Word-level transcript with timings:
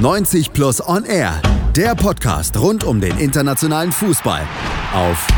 90 0.00 0.54
Plus 0.54 0.80
On 0.88 1.04
Air, 1.04 1.42
der 1.76 1.94
Podcast 1.94 2.58
rund 2.58 2.84
um 2.84 3.02
den 3.02 3.18
internationalen 3.18 3.92
Fußball 3.92 4.48
auf 4.94 5.28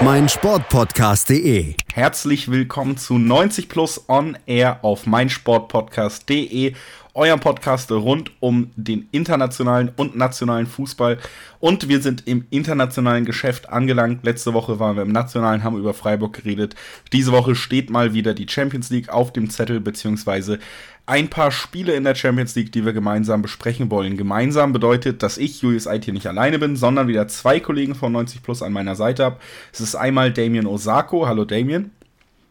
meinsportpodcast.de. 0.00 1.74
Herzlich 1.92 2.52
willkommen 2.52 2.96
zu 2.96 3.18
90 3.18 3.68
Plus 3.68 4.08
On 4.08 4.38
Air 4.46 4.78
auf 4.84 5.06
meinsportpodcast.de, 5.06 6.74
eurem 7.14 7.40
Podcast 7.40 7.90
rund 7.90 8.30
um 8.38 8.70
den 8.76 9.08
internationalen 9.10 9.90
und 9.96 10.14
nationalen 10.14 10.68
Fußball. 10.68 11.18
Und 11.58 11.88
wir 11.88 12.02
sind 12.02 12.28
im 12.28 12.46
internationalen 12.50 13.24
Geschäft 13.24 13.70
angelangt. 13.70 14.24
Letzte 14.24 14.52
Woche 14.52 14.78
waren 14.78 14.94
wir 14.94 15.02
im 15.02 15.12
nationalen, 15.12 15.64
haben 15.64 15.78
über 15.78 15.94
Freiburg 15.94 16.34
geredet. 16.34 16.76
Diese 17.12 17.32
Woche 17.32 17.56
steht 17.56 17.90
mal 17.90 18.12
wieder 18.12 18.34
die 18.34 18.48
Champions 18.48 18.90
League 18.90 19.08
auf 19.08 19.32
dem 19.32 19.50
Zettel, 19.50 19.80
beziehungsweise 19.80 20.58
ein 21.06 21.30
paar 21.30 21.52
Spiele 21.52 21.94
in 21.94 22.04
der 22.04 22.16
Champions 22.16 22.54
League, 22.56 22.72
die 22.72 22.84
wir 22.84 22.92
gemeinsam 22.92 23.40
besprechen 23.40 23.90
wollen. 23.90 24.16
Gemeinsam 24.16 24.72
bedeutet, 24.72 25.22
dass 25.22 25.38
ich, 25.38 25.62
Julius 25.62 25.86
Eid, 25.86 26.04
hier 26.04 26.14
nicht 26.14 26.26
alleine 26.26 26.58
bin, 26.58 26.76
sondern 26.76 27.06
wieder 27.06 27.28
zwei 27.28 27.60
Kollegen 27.60 27.94
von 27.94 28.12
90 28.12 28.42
Plus 28.42 28.60
an 28.60 28.72
meiner 28.72 28.96
Seite 28.96 29.24
habe. 29.24 29.36
Es 29.72 29.80
ist 29.80 29.94
einmal 29.94 30.32
Damien 30.32 30.66
Osako. 30.66 31.26
Hallo 31.26 31.44
Damien. 31.44 31.92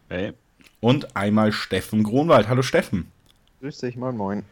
Hey. 0.08 0.32
Und 0.80 1.16
einmal 1.16 1.52
Steffen 1.52 2.02
Gronwald. 2.02 2.48
Hallo 2.48 2.62
Steffen. 2.62 3.10
Grüß 3.60 3.78
dich, 3.78 3.96
moin 3.96 4.16
moin. 4.16 4.42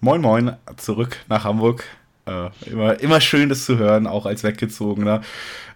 Moin 0.00 0.20
moin, 0.20 0.56
zurück 0.76 1.18
nach 1.28 1.44
Hamburg. 1.44 1.84
Äh, 2.26 2.50
immer, 2.70 3.00
immer 3.00 3.20
schön, 3.20 3.48
das 3.48 3.64
zu 3.64 3.78
hören, 3.78 4.06
auch 4.06 4.26
als 4.26 4.42
Weggezogener. 4.42 5.22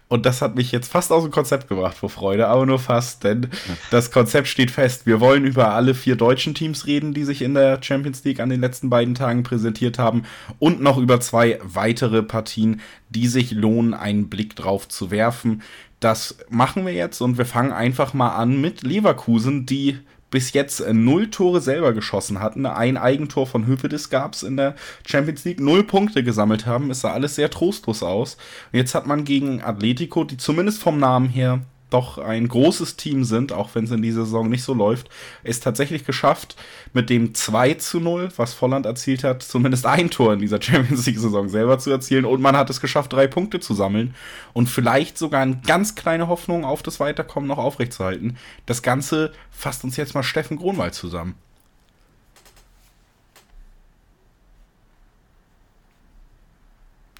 Und 0.09 0.25
das 0.25 0.41
hat 0.41 0.55
mich 0.55 0.73
jetzt 0.73 0.91
fast 0.91 1.09
aus 1.13 1.23
dem 1.23 1.31
Konzept 1.31 1.69
gebracht 1.69 1.95
vor 1.95 2.09
Freude, 2.09 2.49
aber 2.49 2.65
nur 2.65 2.79
fast, 2.79 3.23
denn 3.23 3.47
das 3.91 4.11
Konzept 4.11 4.49
steht 4.49 4.69
fest. 4.69 5.05
Wir 5.05 5.21
wollen 5.21 5.45
über 5.45 5.73
alle 5.73 5.95
vier 5.95 6.17
deutschen 6.17 6.53
Teams 6.53 6.85
reden, 6.85 7.13
die 7.13 7.23
sich 7.23 7.41
in 7.41 7.53
der 7.53 7.81
Champions 7.81 8.21
League 8.25 8.41
an 8.41 8.49
den 8.49 8.59
letzten 8.59 8.89
beiden 8.89 9.15
Tagen 9.15 9.43
präsentiert 9.43 9.99
haben 9.99 10.23
und 10.59 10.81
noch 10.81 10.97
über 10.97 11.21
zwei 11.21 11.59
weitere 11.63 12.23
Partien, 12.23 12.81
die 13.07 13.27
sich 13.27 13.51
lohnen, 13.51 13.93
einen 13.93 14.27
Blick 14.27 14.53
drauf 14.57 14.89
zu 14.89 15.11
werfen. 15.11 15.61
Das 16.01 16.39
machen 16.49 16.85
wir 16.85 16.93
jetzt 16.93 17.21
und 17.21 17.37
wir 17.37 17.45
fangen 17.45 17.71
einfach 17.71 18.13
mal 18.13 18.35
an 18.35 18.59
mit 18.59 18.83
Leverkusen, 18.83 19.65
die 19.65 19.97
bis 20.31 20.53
jetzt 20.53 20.79
äh, 20.79 20.93
null 20.93 21.29
Tore 21.29 21.61
selber 21.61 21.93
geschossen 21.93 22.39
hatten. 22.39 22.65
Ein 22.65 22.97
Eigentor 22.97 23.45
von 23.45 23.67
Hövedes 23.67 24.09
gab 24.09 24.33
es 24.33 24.41
in 24.41 24.57
der 24.57 24.75
Champions 25.05 25.45
League, 25.45 25.59
null 25.59 25.83
Punkte 25.83 26.23
gesammelt 26.23 26.65
haben. 26.65 26.89
Es 26.89 27.01
sah 27.01 27.11
alles 27.11 27.35
sehr 27.35 27.51
trostlos 27.51 28.01
aus. 28.01 28.37
Und 28.71 28.79
jetzt 28.79 28.95
hat 28.95 29.05
man 29.05 29.25
gegen 29.25 29.61
Atletico, 29.61 30.23
die 30.23 30.37
zumindest 30.37 30.81
vom 30.81 30.97
Namen 30.97 31.29
her 31.29 31.61
doch 31.91 32.17
ein 32.17 32.47
großes 32.47 32.95
Team 32.95 33.23
sind, 33.23 33.51
auch 33.51 33.69
wenn 33.75 33.83
es 33.83 33.91
in 33.91 34.01
dieser 34.01 34.25
Saison 34.25 34.49
nicht 34.49 34.63
so 34.63 34.73
läuft, 34.73 35.09
ist 35.43 35.63
tatsächlich 35.63 36.05
geschafft, 36.05 36.55
mit 36.93 37.09
dem 37.09 37.35
2 37.35 37.75
zu 37.75 37.99
0, 37.99 38.29
was 38.37 38.53
Volland 38.53 38.85
erzielt 38.85 39.23
hat, 39.23 39.43
zumindest 39.43 39.85
ein 39.85 40.09
Tor 40.09 40.33
in 40.33 40.39
dieser 40.39 40.61
Champions 40.61 41.05
League-Saison 41.05 41.49
selber 41.49 41.77
zu 41.79 41.91
erzielen 41.91 42.25
und 42.25 42.41
man 42.41 42.57
hat 42.57 42.69
es 42.69 42.81
geschafft, 42.81 43.13
drei 43.13 43.27
Punkte 43.27 43.59
zu 43.59 43.73
sammeln 43.73 44.15
und 44.53 44.67
vielleicht 44.67 45.17
sogar 45.17 45.41
eine 45.41 45.61
ganz 45.65 45.95
kleine 45.95 46.27
Hoffnung 46.27 46.65
auf 46.65 46.81
das 46.81 46.99
Weiterkommen 46.99 47.47
noch 47.47 47.57
aufrechtzuerhalten. 47.57 48.37
Das 48.65 48.81
Ganze 48.81 49.33
fasst 49.51 49.83
uns 49.83 49.97
jetzt 49.97 50.15
mal 50.15 50.23
Steffen 50.23 50.57
Gronwald 50.57 50.95
zusammen. 50.95 51.35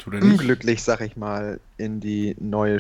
Unglücklich, 0.06 0.82
sag 0.82 1.02
ich 1.02 1.16
mal, 1.16 1.60
in 1.78 2.00
die 2.00 2.36
neue 2.40 2.80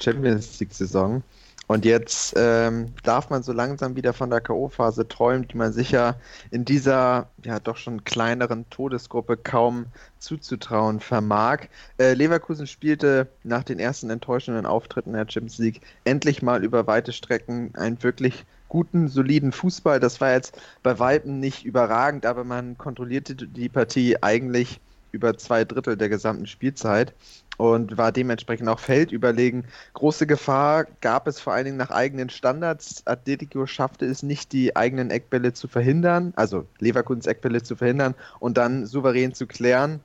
Champions 0.00 0.58
League-Saison. 0.60 1.22
Und 1.68 1.84
jetzt 1.84 2.34
ähm, 2.36 2.92
darf 3.02 3.28
man 3.28 3.42
so 3.42 3.52
langsam 3.52 3.96
wieder 3.96 4.12
von 4.12 4.30
der 4.30 4.40
K.O.-Phase 4.40 5.08
träumen, 5.08 5.48
die 5.48 5.56
man 5.56 5.72
sicher 5.72 6.14
in 6.52 6.64
dieser 6.64 7.28
ja 7.44 7.58
doch 7.58 7.76
schon 7.76 8.04
kleineren 8.04 8.70
Todesgruppe 8.70 9.36
kaum 9.36 9.86
zuzutrauen 10.20 11.00
vermag. 11.00 11.66
Äh, 11.98 12.14
Leverkusen 12.14 12.68
spielte 12.68 13.26
nach 13.42 13.64
den 13.64 13.80
ersten 13.80 14.10
enttäuschenden 14.10 14.64
Auftritten 14.64 15.14
der 15.14 15.26
Champions 15.28 15.58
League 15.58 15.80
endlich 16.04 16.40
mal 16.40 16.62
über 16.62 16.86
weite 16.86 17.12
Strecken 17.12 17.74
einen 17.74 18.00
wirklich 18.00 18.44
guten, 18.68 19.08
soliden 19.08 19.50
Fußball. 19.50 19.98
Das 19.98 20.20
war 20.20 20.32
jetzt 20.32 20.56
bei 20.84 21.00
Weitem 21.00 21.40
nicht 21.40 21.64
überragend, 21.64 22.26
aber 22.26 22.44
man 22.44 22.78
kontrollierte 22.78 23.34
die 23.34 23.68
Partie 23.68 24.22
eigentlich 24.22 24.80
über 25.10 25.36
zwei 25.36 25.64
Drittel 25.64 25.96
der 25.96 26.10
gesamten 26.10 26.46
Spielzeit 26.46 27.12
und 27.56 27.96
war 27.96 28.12
dementsprechend 28.12 28.68
auch 28.68 28.78
feldüberlegen. 28.78 29.64
Große 29.94 30.26
Gefahr 30.26 30.86
gab 31.00 31.26
es 31.26 31.40
vor 31.40 31.52
allen 31.52 31.64
Dingen 31.64 31.76
nach 31.76 31.90
eigenen 31.90 32.30
Standards. 32.30 33.02
Atletico 33.06 33.66
schaffte 33.66 34.06
es 34.06 34.22
nicht, 34.22 34.52
die 34.52 34.76
eigenen 34.76 35.10
Eckbälle 35.10 35.52
zu 35.52 35.68
verhindern, 35.68 36.32
also 36.36 36.66
Leverkusens 36.78 37.26
Eckbälle 37.26 37.62
zu 37.62 37.76
verhindern 37.76 38.14
und 38.38 38.56
dann 38.56 38.86
souverän 38.86 39.34
zu 39.34 39.46
klären. 39.46 40.00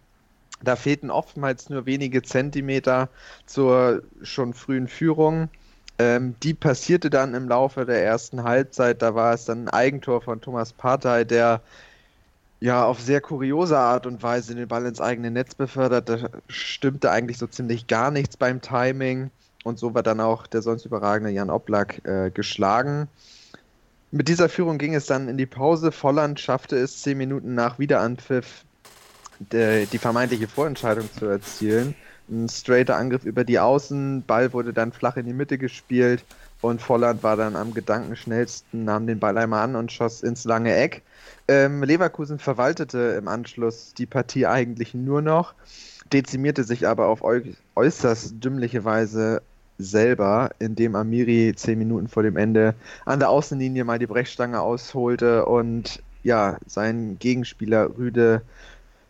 Da 0.64 0.76
fehlten 0.76 1.10
oftmals 1.10 1.70
nur 1.70 1.86
wenige 1.86 2.22
Zentimeter 2.22 3.10
zur 3.46 4.04
schon 4.22 4.54
frühen 4.54 4.88
Führung. 4.88 5.50
Ähm, 5.98 6.36
die 6.44 6.54
passierte 6.54 7.10
dann 7.10 7.34
im 7.34 7.48
Laufe 7.48 7.86
der 7.86 8.04
ersten 8.04 8.44
Halbzeit. 8.44 9.02
Da 9.02 9.16
war 9.16 9.34
es 9.34 9.46
dann 9.46 9.66
ein 9.66 9.70
Eigentor 9.70 10.22
von 10.22 10.40
Thomas 10.40 10.74
Partey, 10.74 11.26
der 11.26 11.62
ja 12.62 12.86
auf 12.86 13.02
sehr 13.02 13.20
kuriose 13.20 13.78
Art 13.78 14.06
und 14.06 14.24
Weise 14.24 14.56
den 14.56 14.68
Ball 14.68 14.86
ins 14.86 15.02
eigene 15.02 15.32
Netz 15.32 15.56
befördert. 15.56 16.08
Da 16.08 16.30
stimmte 16.48 17.12
eigentlich 17.12 17.38
so 17.40 17.48
ziemlich 17.48 17.88
gar 17.88 18.12
nichts 18.12 18.38
beim 18.38 18.62
Timing. 18.62 19.32
Und 19.64 19.80
so 19.80 19.94
war 19.94 20.04
dann 20.04 20.22
auch 20.22 20.48
der 20.48 20.62
sonst 20.62 20.86
überragende 20.86 21.32
Jan 21.32 21.50
Oblak 21.50 22.06
äh, 22.06 22.30
geschlagen. 22.32 23.08
Mit 24.12 24.28
dieser 24.28 24.48
Führung 24.48 24.78
ging 24.78 24.94
es 24.94 25.08
dann 25.08 25.28
in 25.28 25.38
die 25.38 25.46
Pause. 25.46 25.92
Volland 25.92 26.40
schaffte 26.40 26.78
es 26.78 27.02
zehn 27.02 27.18
Minuten 27.18 27.56
nach 27.56 27.80
Wiederanpfiff 27.80 28.64
de, 29.40 29.88
die 29.88 29.98
vermeintliche 29.98 30.48
Vorentscheidung 30.48 31.10
zu 31.18 31.26
erzielen. 31.26 31.96
Ein 32.30 32.48
straighter 32.48 32.96
Angriff 32.96 33.26
über 33.26 33.44
die 33.44 33.60
Außen, 33.60 34.24
Ball 34.26 34.54
wurde 34.54 34.74
dann 34.74 34.92
flach 34.92 35.18
in 35.18 35.26
die 35.26 35.34
Mitte 35.34 35.58
gespielt 35.58 36.24
und 36.62 36.82
Volland 36.82 37.24
war 37.24 37.36
dann 37.36 37.56
am 37.56 37.74
gedankenschnellsten, 37.74 38.86
nahm 38.86 39.08
den 39.08 39.20
Ball 39.20 39.38
einmal 39.38 39.64
an 39.64 39.76
und 39.76 39.92
schoss 39.92 40.22
ins 40.22 40.46
lange 40.46 40.76
Eck. 40.76 41.02
Ähm, 41.48 41.84
Leverkusen 41.84 42.40
verwaltete 42.40 43.16
im 43.18 43.28
Anschluss 43.28 43.94
die 43.94 44.06
Partie 44.06 44.46
eigentlich 44.46 44.94
nur 44.94 45.22
noch, 45.22 45.54
dezimierte 46.14 46.64
sich 46.64 46.88
aber 46.88 47.08
auf 47.08 47.24
äußerst 47.76 48.44
dümmliche 48.44 48.86
Weise 48.86 49.42
selber, 49.80 50.52
indem 50.60 50.96
Amiri 50.96 51.54
zehn 51.56 51.80
Minuten 51.80 52.08
vor 52.08 52.24
dem 52.24 52.38
Ende 52.38 52.76
an 53.06 53.20
der 53.20 53.30
Außenlinie 53.30 53.84
mal 53.84 54.00
die 54.00 54.08
Brechstange 54.08 54.62
ausholte 54.62 55.46
und 55.46 56.04
ja, 56.24 56.58
seinen 56.68 57.18
Gegenspieler 57.18 57.98
Rüde 57.98 58.44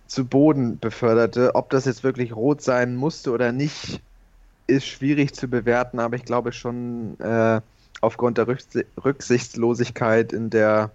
zu 0.07 0.25
Boden 0.25 0.79
beförderte. 0.79 1.55
Ob 1.55 1.69
das 1.69 1.85
jetzt 1.85 2.03
wirklich 2.03 2.33
rot 2.35 2.61
sein 2.61 2.95
musste 2.95 3.31
oder 3.31 3.51
nicht, 3.51 4.01
ist 4.71 4.87
schwierig 4.87 5.33
zu 5.33 5.47
bewerten, 5.47 5.99
aber 5.99 6.15
ich 6.15 6.25
glaube 6.25 6.51
schon 6.51 7.19
äh, 7.19 7.61
aufgrund 8.01 8.37
der 8.37 8.47
Rücksichtslosigkeit 8.47 10.33
in 10.33 10.49
der 10.49 10.91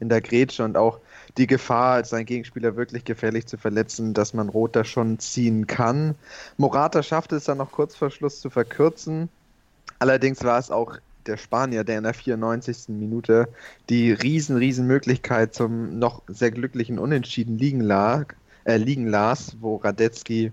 in 0.00 0.08
der 0.08 0.22
Grätsche 0.22 0.64
und 0.64 0.76
auch 0.76 0.98
die 1.36 1.46
Gefahr, 1.46 2.02
seinen 2.04 2.24
Gegenspieler 2.24 2.74
wirklich 2.74 3.04
gefährlich 3.04 3.46
zu 3.46 3.58
verletzen, 3.58 4.14
dass 4.14 4.34
man 4.34 4.48
Rot 4.48 4.74
da 4.74 4.82
schon 4.82 5.18
ziehen 5.18 5.66
kann. 5.66 6.14
Morata 6.56 7.02
schaffte 7.02 7.36
es 7.36 7.44
dann 7.44 7.58
noch 7.58 7.70
kurz 7.70 7.94
vor 7.94 8.10
Schluss 8.10 8.40
zu 8.40 8.50
verkürzen. 8.50 9.28
Allerdings 9.98 10.42
war 10.42 10.58
es 10.58 10.70
auch 10.70 10.96
der 11.26 11.36
Spanier, 11.36 11.84
der 11.84 11.98
in 11.98 12.04
der 12.04 12.14
94. 12.14 12.88
Minute 12.88 13.48
die 13.90 14.10
riesen, 14.12 14.56
riesen 14.56 14.86
Möglichkeit 14.86 15.54
zum 15.54 15.98
noch 15.98 16.22
sehr 16.28 16.50
glücklichen 16.50 16.98
Unentschieden 16.98 17.58
liegen, 17.58 17.82
lag, 17.82 18.34
äh, 18.64 18.78
liegen 18.78 19.06
las, 19.06 19.56
wo 19.60 19.76
Radetzky 19.76 20.50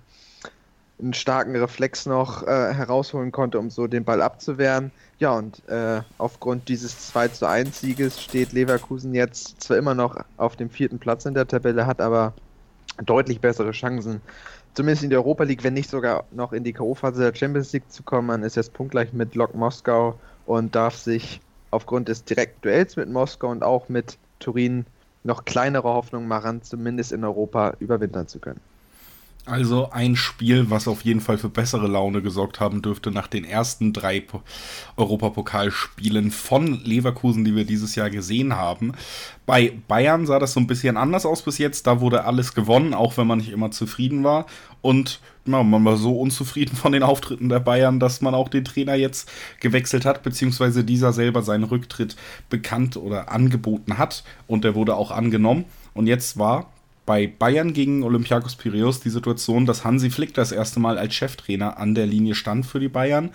einen 0.99 1.13
starken 1.13 1.55
Reflex 1.55 2.05
noch 2.05 2.43
äh, 2.43 2.73
herausholen 2.73 3.31
konnte, 3.31 3.59
um 3.59 3.69
so 3.69 3.87
den 3.87 4.03
Ball 4.03 4.21
abzuwehren. 4.21 4.91
Ja, 5.19 5.31
und 5.31 5.67
äh, 5.69 6.01
aufgrund 6.17 6.67
dieses 6.69 7.07
2 7.07 7.27
zu 7.29 7.47
1 7.47 7.79
Sieges 7.79 8.21
steht 8.21 8.51
Leverkusen 8.53 9.13
jetzt 9.13 9.61
zwar 9.61 9.77
immer 9.77 9.93
noch 9.93 10.17
auf 10.37 10.55
dem 10.55 10.69
vierten 10.69 10.99
Platz 10.99 11.25
in 11.25 11.33
der 11.33 11.47
Tabelle, 11.47 11.85
hat 11.85 12.01
aber 12.01 12.33
deutlich 13.03 13.39
bessere 13.39 13.71
Chancen, 13.71 14.21
zumindest 14.73 15.03
in 15.03 15.11
der 15.11 15.19
Europa 15.19 15.43
League, 15.43 15.63
wenn 15.63 15.75
nicht 15.75 15.89
sogar 15.89 16.23
noch 16.31 16.51
in 16.51 16.63
die 16.63 16.73
K.O.-Phase 16.73 17.19
der 17.19 17.35
Champions 17.35 17.73
League 17.73 17.91
zu 17.91 18.01
kommen. 18.01 18.27
Man 18.27 18.43
ist 18.43 18.55
jetzt 18.55 18.73
punktgleich 18.73 19.13
mit 19.13 19.35
Lok 19.35 19.53
Moskau 19.53 20.19
und 20.45 20.75
darf 20.75 20.95
sich 20.95 21.41
aufgrund 21.69 22.07
des 22.07 22.23
direkten 22.23 22.61
Duells 22.61 22.95
mit 22.95 23.09
Moskau 23.09 23.49
und 23.49 23.63
auch 23.63 23.89
mit 23.89 24.17
Turin 24.39 24.85
noch 25.23 25.45
kleinere 25.45 25.89
Hoffnungen 25.89 26.27
machen, 26.27 26.63
zumindest 26.63 27.11
in 27.11 27.23
Europa 27.23 27.75
überwintern 27.79 28.27
zu 28.27 28.39
können. 28.39 28.61
Also 29.47 29.91
ein 29.91 30.17
Spiel, 30.17 30.69
was 30.69 30.89
auf 30.89 31.05
jeden 31.05 31.21
Fall 31.21 31.37
für 31.37 31.47
bessere 31.47 31.87
Laune 31.87 32.21
gesorgt 32.21 32.59
haben 32.59 32.81
dürfte 32.81 33.11
nach 33.11 33.27
den 33.27 33.45
ersten 33.45 33.93
drei 33.93 34.25
Europapokalspielen 34.97 36.31
von 36.31 36.83
Leverkusen, 36.83 37.45
die 37.45 37.55
wir 37.55 37.63
dieses 37.63 37.95
Jahr 37.95 38.09
gesehen 38.09 38.57
haben. 38.57 38.91
Bei 39.45 39.71
Bayern 39.87 40.25
sah 40.25 40.39
das 40.39 40.51
so 40.51 40.59
ein 40.59 40.67
bisschen 40.67 40.97
anders 40.97 41.25
aus 41.25 41.43
bis 41.43 41.59
jetzt. 41.59 41.87
Da 41.87 42.01
wurde 42.01 42.25
alles 42.25 42.55
gewonnen, 42.55 42.93
auch 42.93 43.15
wenn 43.15 43.25
man 43.25 43.37
nicht 43.37 43.51
immer 43.51 43.71
zufrieden 43.71 44.25
war. 44.25 44.47
Und 44.81 45.21
ja, 45.45 45.63
man 45.63 45.85
war 45.85 45.95
so 45.95 46.19
unzufrieden 46.19 46.75
von 46.75 46.91
den 46.91 47.03
Auftritten 47.03 47.47
der 47.47 47.61
Bayern, 47.61 48.01
dass 48.01 48.19
man 48.19 48.35
auch 48.35 48.49
den 48.49 48.65
Trainer 48.65 48.95
jetzt 48.95 49.31
gewechselt 49.61 50.03
hat, 50.03 50.23
beziehungsweise 50.23 50.83
dieser 50.83 51.13
selber 51.13 51.41
seinen 51.41 51.63
Rücktritt 51.63 52.17
bekannt 52.49 52.97
oder 52.97 53.31
angeboten 53.31 53.97
hat. 53.97 54.25
Und 54.45 54.65
der 54.65 54.75
wurde 54.75 54.97
auch 54.97 55.11
angenommen. 55.11 55.63
Und 55.93 56.07
jetzt 56.07 56.37
war 56.37 56.69
bei 57.07 57.25
Bayern 57.25 57.73
gegen 57.73 58.03
Olympiakos 58.03 58.57
Piraeus 58.57 58.99
die 58.99 59.09
Situation, 59.09 59.65
dass 59.65 59.85
Hansi 59.85 60.11
Flick 60.11 60.35
das 60.35 60.51
erste 60.51 60.79
Mal 60.79 60.99
als 60.99 61.15
Cheftrainer 61.15 61.77
an 61.77 61.95
der 61.95 62.05
Linie 62.05 62.35
stand 62.35 62.67
für 62.67 62.81
die 62.81 62.89
Bayern. 62.89 63.31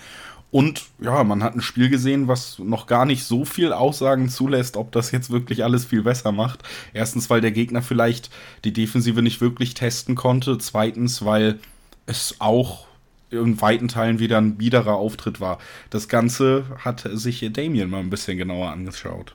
Und 0.50 0.84
ja, 1.00 1.24
man 1.24 1.42
hat 1.42 1.54
ein 1.54 1.62
Spiel 1.62 1.88
gesehen, 1.88 2.28
was 2.28 2.58
noch 2.58 2.86
gar 2.86 3.06
nicht 3.06 3.24
so 3.24 3.46
viel 3.46 3.72
Aussagen 3.72 4.28
zulässt, 4.28 4.76
ob 4.76 4.92
das 4.92 5.10
jetzt 5.10 5.30
wirklich 5.30 5.64
alles 5.64 5.86
viel 5.86 6.02
besser 6.02 6.30
macht. 6.30 6.62
Erstens, 6.92 7.30
weil 7.30 7.40
der 7.40 7.52
Gegner 7.52 7.80
vielleicht 7.80 8.28
die 8.64 8.74
Defensive 8.74 9.22
nicht 9.22 9.40
wirklich 9.40 9.72
testen 9.72 10.14
konnte. 10.16 10.58
Zweitens, 10.58 11.24
weil 11.24 11.58
es 12.04 12.36
auch 12.40 12.86
in 13.30 13.58
weiten 13.62 13.88
Teilen 13.88 14.18
wieder 14.18 14.36
ein 14.36 14.58
biederer 14.58 14.96
Auftritt 14.96 15.40
war. 15.40 15.58
Das 15.88 16.08
Ganze 16.08 16.64
hat 16.84 17.08
sich 17.10 17.48
Damien 17.54 17.88
mal 17.88 18.00
ein 18.00 18.10
bisschen 18.10 18.36
genauer 18.36 18.70
angeschaut. 18.70 19.32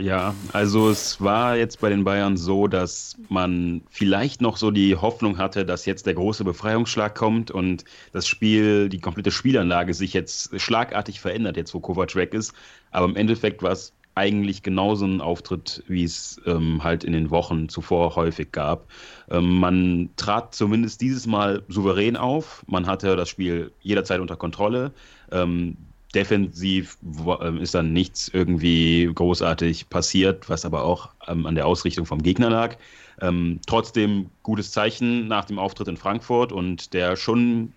Ja, 0.00 0.32
also 0.52 0.90
es 0.90 1.20
war 1.20 1.56
jetzt 1.56 1.80
bei 1.80 1.88
den 1.88 2.04
Bayern 2.04 2.36
so, 2.36 2.68
dass 2.68 3.16
man 3.28 3.82
vielleicht 3.90 4.40
noch 4.40 4.56
so 4.56 4.70
die 4.70 4.94
Hoffnung 4.94 5.38
hatte, 5.38 5.66
dass 5.66 5.86
jetzt 5.86 6.06
der 6.06 6.14
große 6.14 6.44
Befreiungsschlag 6.44 7.16
kommt 7.16 7.50
und 7.50 7.84
das 8.12 8.28
Spiel, 8.28 8.88
die 8.90 9.00
komplette 9.00 9.32
Spielanlage 9.32 9.94
sich 9.94 10.12
jetzt 10.12 10.60
schlagartig 10.60 11.20
verändert, 11.20 11.56
jetzt 11.56 11.74
wo 11.74 11.80
Kovac 11.80 12.14
weg 12.14 12.32
ist. 12.32 12.52
Aber 12.92 13.06
im 13.06 13.16
Endeffekt 13.16 13.60
war 13.64 13.72
es 13.72 13.92
eigentlich 14.14 14.62
genauso 14.62 15.04
ein 15.04 15.20
Auftritt, 15.20 15.82
wie 15.88 16.04
es 16.04 16.40
ähm, 16.46 16.84
halt 16.84 17.02
in 17.02 17.12
den 17.12 17.30
Wochen 17.30 17.68
zuvor 17.68 18.14
häufig 18.14 18.52
gab. 18.52 18.86
Ähm, 19.28 19.58
man 19.58 20.10
trat 20.14 20.54
zumindest 20.54 21.00
dieses 21.00 21.26
Mal 21.26 21.64
souverän 21.66 22.16
auf. 22.16 22.62
Man 22.68 22.86
hatte 22.86 23.16
das 23.16 23.28
Spiel 23.28 23.72
jederzeit 23.80 24.20
unter 24.20 24.36
Kontrolle. 24.36 24.92
Ähm, 25.32 25.76
defensiv 26.14 26.96
ähm, 27.40 27.58
ist 27.58 27.74
dann 27.74 27.92
nichts 27.92 28.28
irgendwie 28.28 29.10
großartig 29.14 29.90
passiert, 29.90 30.48
was 30.48 30.64
aber 30.64 30.84
auch 30.84 31.10
ähm, 31.26 31.46
an 31.46 31.54
der 31.54 31.66
Ausrichtung 31.66 32.06
vom 32.06 32.22
Gegner 32.22 32.50
lag. 32.50 32.76
Ähm, 33.20 33.60
trotzdem 33.66 34.30
gutes 34.42 34.70
Zeichen 34.70 35.28
nach 35.28 35.44
dem 35.44 35.58
Auftritt 35.58 35.88
in 35.88 35.96
Frankfurt 35.96 36.52
und 36.52 36.94
der 36.94 37.16
schon 37.16 37.72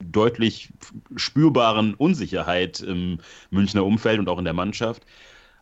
deutlich 0.00 0.70
spürbaren 1.16 1.94
Unsicherheit 1.94 2.80
im 2.80 3.18
Münchner 3.50 3.84
Umfeld 3.84 4.18
und 4.18 4.28
auch 4.28 4.38
in 4.38 4.44
der 4.44 4.52
Mannschaft. 4.52 5.02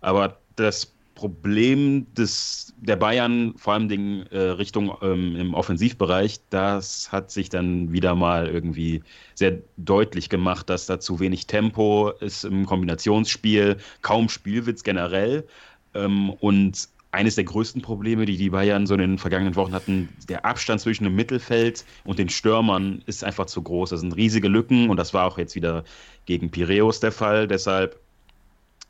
Aber 0.01 0.39
das 0.57 0.94
Problem 1.15 2.07
des, 2.15 2.75
der 2.77 2.97
Bayern, 2.97 3.55
vor 3.57 3.75
allem 3.75 3.89
Dingen, 3.89 4.27
äh, 4.27 4.39
Richtung 4.39 4.97
ähm, 5.03 5.37
im 5.37 5.55
Offensivbereich, 5.55 6.41
das 6.51 7.13
hat 7.13 7.31
sich 7.31 7.49
dann 7.49 7.93
wieder 7.93 8.15
mal 8.15 8.49
irgendwie 8.49 9.03
sehr 9.35 9.59
deutlich 9.77 10.29
gemacht, 10.29 10.69
dass 10.69 10.87
da 10.87 11.01
zu 11.01 11.21
wenig 11.21 11.47
Tempo 11.47 12.11
ist 12.21 12.45
im 12.45 12.67
Kombinationsspiel, 12.67 13.77
kaum 14.03 14.29
Spielwitz 14.29 14.83
generell. 14.83 15.47
Ähm, 15.95 16.31
und 16.31 16.89
eines 17.15 17.37
der 17.37 17.45
größten 17.45 17.81
Probleme, 17.81 18.27
die 18.27 18.37
die 18.37 18.51
Bayern 18.51 18.87
so 18.87 18.95
in 18.95 19.01
den 19.01 19.19
vergangenen 19.19 19.55
Wochen 19.55 19.73
hatten, 19.73 20.09
der 20.29 20.45
Abstand 20.45 20.81
zwischen 20.81 21.05
dem 21.05 21.15
Mittelfeld 21.15 21.85
und 22.03 22.19
den 22.19 22.29
Stürmern 22.29 23.03
ist 23.07 23.23
einfach 23.23 23.47
zu 23.47 23.63
groß. 23.63 23.91
Das 23.91 24.01
sind 24.01 24.17
riesige 24.17 24.49
Lücken 24.49 24.91
und 24.91 24.97
das 24.97 25.15
war 25.15 25.27
auch 25.27 25.39
jetzt 25.39 25.55
wieder 25.55 25.85
gegen 26.27 26.51
Piräus 26.51 26.99
der 26.99 27.13
Fall. 27.13 27.47
Deshalb 27.47 28.01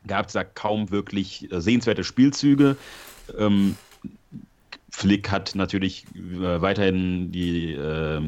gab 0.07 0.27
es 0.27 0.33
da 0.33 0.43
kaum 0.43 0.91
wirklich 0.91 1.51
äh, 1.51 1.61
sehenswerte 1.61 2.03
Spielzüge. 2.03 2.77
Ähm, 3.37 3.75
Flick 4.95 5.29
hat 5.29 5.55
natürlich 5.55 6.05
äh, 6.15 6.61
weiterhin 6.61 7.29
die, 7.29 7.73
äh, 7.73 8.21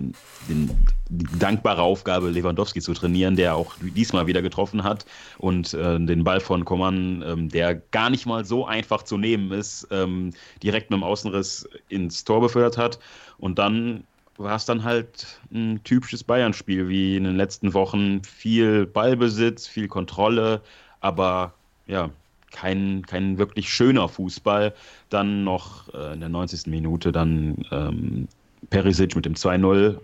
den, 0.49 0.69
die, 1.09 1.39
dankbare 1.39 1.81
Aufgabe, 1.81 2.29
Lewandowski 2.29 2.81
zu 2.81 2.93
trainieren, 2.93 3.37
der 3.37 3.55
auch 3.55 3.75
diesmal 3.95 4.27
wieder 4.27 4.41
getroffen 4.41 4.83
hat 4.83 5.05
und 5.37 5.73
äh, 5.73 5.97
den 5.97 6.25
Ball 6.25 6.41
von 6.41 6.65
Coman, 6.65 7.23
ähm, 7.25 7.49
der 7.49 7.75
gar 7.75 8.09
nicht 8.09 8.25
mal 8.25 8.43
so 8.43 8.65
einfach 8.65 9.03
zu 9.03 9.17
nehmen 9.17 9.53
ist, 9.53 9.87
ähm, 9.91 10.31
direkt 10.61 10.91
mit 10.91 10.99
dem 10.99 11.03
Außenriss 11.03 11.69
ins 11.87 12.25
Tor 12.25 12.41
befördert 12.41 12.77
hat. 12.77 12.99
Und 13.37 13.59
dann 13.59 14.03
war 14.35 14.57
es 14.57 14.65
dann 14.65 14.83
halt 14.83 15.39
ein 15.53 15.81
typisches 15.85 16.23
Bayern-Spiel, 16.23 16.89
wie 16.89 17.15
in 17.15 17.23
den 17.23 17.37
letzten 17.37 17.73
Wochen. 17.73 18.21
Viel 18.23 18.85
Ballbesitz, 18.85 19.67
viel 19.67 19.87
Kontrolle, 19.87 20.61
aber 20.99 21.53
ja, 21.87 22.09
kein, 22.51 23.05
kein 23.05 23.37
wirklich 23.37 23.69
schöner 23.69 24.07
Fußball. 24.07 24.73
Dann 25.09 25.43
noch 25.43 25.93
äh, 25.93 26.13
in 26.13 26.19
der 26.19 26.29
90. 26.29 26.67
Minute 26.67 27.11
dann 27.11 27.65
ähm, 27.71 28.27
Perisic 28.69 29.15
mit 29.15 29.25
dem 29.25 29.33
2-0. 29.33 29.99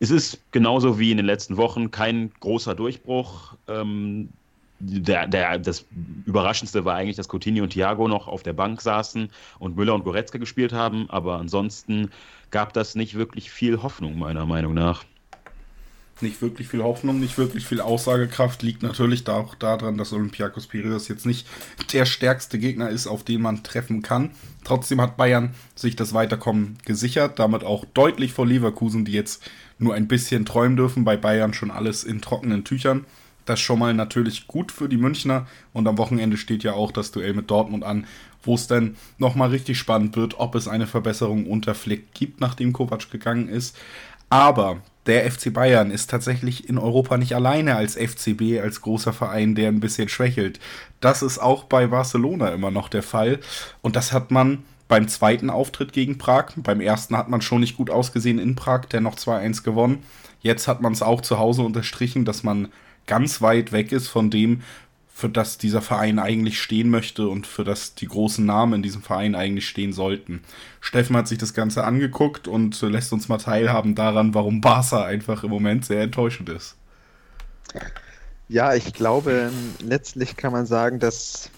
Es 0.00 0.10
ist 0.10 0.40
genauso 0.52 0.98
wie 0.98 1.10
in 1.10 1.16
den 1.16 1.26
letzten 1.26 1.56
Wochen 1.56 1.90
kein 1.90 2.30
großer 2.40 2.74
Durchbruch. 2.74 3.54
Ähm, 3.66 4.28
der, 4.80 5.26
der, 5.26 5.58
das 5.58 5.84
Überraschendste 6.24 6.84
war 6.84 6.94
eigentlich, 6.94 7.16
dass 7.16 7.28
Coutinho 7.28 7.64
und 7.64 7.70
Thiago 7.70 8.06
noch 8.06 8.28
auf 8.28 8.44
der 8.44 8.52
Bank 8.52 8.80
saßen 8.80 9.28
und 9.58 9.76
Müller 9.76 9.94
und 9.94 10.04
Goretzka 10.04 10.38
gespielt 10.38 10.72
haben, 10.72 11.10
aber 11.10 11.38
ansonsten 11.38 12.10
gab 12.50 12.72
das 12.72 12.94
nicht 12.94 13.14
wirklich 13.14 13.50
viel 13.50 13.82
Hoffnung, 13.82 14.18
meiner 14.18 14.46
Meinung 14.46 14.74
nach 14.74 15.04
nicht 16.22 16.42
wirklich 16.42 16.68
viel 16.68 16.82
Hoffnung, 16.82 17.20
nicht 17.20 17.38
wirklich 17.38 17.66
viel 17.66 17.80
Aussagekraft. 17.80 18.62
Liegt 18.62 18.82
natürlich 18.82 19.24
da 19.24 19.34
auch 19.34 19.54
daran, 19.54 19.98
dass 19.98 20.12
Olympiakos 20.12 20.66
Piraeus 20.66 21.08
jetzt 21.08 21.26
nicht 21.26 21.46
der 21.92 22.06
stärkste 22.06 22.58
Gegner 22.58 22.88
ist, 22.88 23.06
auf 23.06 23.24
den 23.24 23.42
man 23.42 23.62
treffen 23.62 24.02
kann. 24.02 24.30
Trotzdem 24.64 25.00
hat 25.00 25.16
Bayern 25.16 25.54
sich 25.74 25.96
das 25.96 26.14
Weiterkommen 26.14 26.78
gesichert, 26.84 27.38
damit 27.38 27.64
auch 27.64 27.84
deutlich 27.94 28.32
vor 28.32 28.46
Leverkusen, 28.46 29.04
die 29.04 29.12
jetzt 29.12 29.48
nur 29.78 29.94
ein 29.94 30.08
bisschen 30.08 30.44
träumen 30.44 30.76
dürfen. 30.76 31.04
Bei 31.04 31.16
Bayern 31.16 31.54
schon 31.54 31.70
alles 31.70 32.04
in 32.04 32.20
trockenen 32.20 32.64
Tüchern. 32.64 33.04
Das 33.44 33.60
schon 33.60 33.78
mal 33.78 33.94
natürlich 33.94 34.46
gut 34.46 34.72
für 34.72 34.90
die 34.90 34.98
Münchner. 34.98 35.46
Und 35.72 35.88
am 35.88 35.96
Wochenende 35.96 36.36
steht 36.36 36.64
ja 36.64 36.74
auch 36.74 36.92
das 36.92 37.12
Duell 37.12 37.32
mit 37.32 37.50
Dortmund 37.50 37.82
an, 37.82 38.06
wo 38.42 38.54
es 38.54 38.66
dann 38.66 38.96
nochmal 39.16 39.50
richtig 39.50 39.78
spannend 39.78 40.16
wird, 40.16 40.38
ob 40.38 40.54
es 40.54 40.68
eine 40.68 40.86
Verbesserung 40.86 41.46
unter 41.46 41.74
Flick 41.74 42.12
gibt, 42.12 42.40
nachdem 42.40 42.74
Kovac 42.74 43.10
gegangen 43.10 43.48
ist. 43.48 43.76
Aber 44.28 44.82
der 45.08 45.30
FC 45.30 45.52
Bayern 45.52 45.90
ist 45.90 46.10
tatsächlich 46.10 46.68
in 46.68 46.78
Europa 46.78 47.16
nicht 47.16 47.34
alleine 47.34 47.76
als 47.76 47.96
FCB, 47.96 48.60
als 48.62 48.82
großer 48.82 49.12
Verein, 49.12 49.54
der 49.54 49.68
ein 49.68 49.80
bisschen 49.80 50.08
schwächelt. 50.08 50.60
Das 51.00 51.22
ist 51.22 51.38
auch 51.38 51.64
bei 51.64 51.86
Barcelona 51.86 52.50
immer 52.50 52.70
noch 52.70 52.88
der 52.88 53.02
Fall. 53.02 53.40
Und 53.80 53.96
das 53.96 54.12
hat 54.12 54.30
man 54.30 54.64
beim 54.86 55.08
zweiten 55.08 55.50
Auftritt 55.50 55.92
gegen 55.92 56.18
Prag. 56.18 56.52
Beim 56.56 56.80
ersten 56.80 57.16
hat 57.16 57.28
man 57.28 57.40
schon 57.40 57.60
nicht 57.60 57.76
gut 57.76 57.90
ausgesehen 57.90 58.38
in 58.38 58.54
Prag, 58.54 58.84
der 58.86 59.00
noch 59.00 59.16
2-1 59.16 59.64
gewonnen. 59.64 60.02
Jetzt 60.40 60.68
hat 60.68 60.82
man 60.82 60.92
es 60.92 61.02
auch 61.02 61.22
zu 61.22 61.38
Hause 61.38 61.62
unterstrichen, 61.62 62.24
dass 62.24 62.42
man 62.42 62.68
ganz 63.06 63.40
weit 63.40 63.72
weg 63.72 63.92
ist 63.92 64.08
von 64.08 64.30
dem, 64.30 64.62
für 65.18 65.28
das 65.28 65.58
dieser 65.58 65.82
Verein 65.82 66.20
eigentlich 66.20 66.62
stehen 66.62 66.90
möchte 66.90 67.26
und 67.26 67.44
für 67.44 67.64
das 67.64 67.96
die 67.96 68.06
großen 68.06 68.46
Namen 68.46 68.74
in 68.74 68.82
diesem 68.84 69.02
Verein 69.02 69.34
eigentlich 69.34 69.68
stehen 69.68 69.92
sollten. 69.92 70.42
Steffen 70.80 71.16
hat 71.16 71.26
sich 71.26 71.38
das 71.38 71.54
Ganze 71.54 71.82
angeguckt 71.82 72.46
und 72.46 72.80
lässt 72.82 73.12
uns 73.12 73.28
mal 73.28 73.38
teilhaben 73.38 73.96
daran, 73.96 74.32
warum 74.32 74.60
Barca 74.60 75.04
einfach 75.04 75.42
im 75.42 75.50
Moment 75.50 75.84
sehr 75.84 76.02
enttäuschend 76.02 76.48
ist. 76.50 76.76
Ja, 78.46 78.74
ich 78.74 78.92
glaube, 78.92 79.50
letztlich 79.82 80.36
kann 80.36 80.52
man 80.52 80.66
sagen, 80.66 81.00
dass 81.00 81.50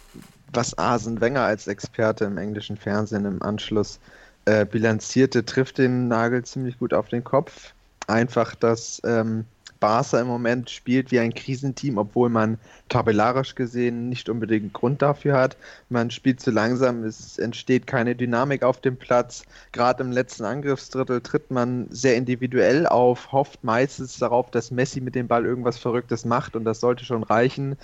was 0.55 0.79
Arsene 0.79 1.21
Wenger 1.21 1.43
als 1.43 1.67
Experte 1.67 2.25
im 2.25 2.39
englischen 2.39 2.79
Fernsehen 2.79 3.27
im 3.27 3.43
Anschluss 3.43 4.01
äh, 4.47 4.65
bilanzierte, 4.65 5.45
trifft 5.45 5.77
den 5.77 6.09
Nagel 6.09 6.47
ziemlich 6.47 6.79
gut 6.79 6.95
auf 6.95 7.09
den 7.09 7.25
Kopf. 7.25 7.75
Einfach, 8.07 8.55
dass 8.55 9.03
ähm, 9.05 9.45
Barca 9.81 10.21
im 10.21 10.27
Moment 10.27 10.71
spielt 10.71 11.11
wie 11.11 11.19
ein 11.19 11.35
Krisenteam, 11.35 11.99
obwohl 11.99 12.29
man 12.29 12.59
tabellarisch 12.91 13.55
gesehen 13.55 14.09
nicht 14.09 14.29
unbedingt 14.29 14.73
Grund 14.75 15.03
dafür 15.03 15.37
hat. 15.37 15.57
Man 15.89 16.11
spielt 16.11 16.41
zu 16.41 16.51
langsam, 16.51 17.03
es 17.03 17.39
entsteht 17.39 17.87
keine 17.87 18.15
Dynamik 18.15 18.63
auf 18.63 18.81
dem 18.81 18.97
Platz. 18.97 19.43
Gerade 19.73 20.03
im 20.03 20.13
letzten 20.13 20.45
Angriffsdrittel 20.45 21.21
tritt 21.23 21.51
man 21.51 21.87
sehr 21.91 22.17
individuell 22.17 22.87
auf, 22.87 23.33
hofft 23.33 23.65
meistens 23.65 24.19
darauf, 24.19 24.51
dass 24.51 24.71
Messi 24.71 25.01
mit 25.01 25.15
dem 25.15 25.27
Ball 25.27 25.45
irgendwas 25.47 25.79
Verrücktes 25.79 26.25
macht 26.25 26.55
und 26.55 26.65
das 26.65 26.81
sollte 26.81 27.05
schon 27.05 27.23
reichen. 27.23 27.77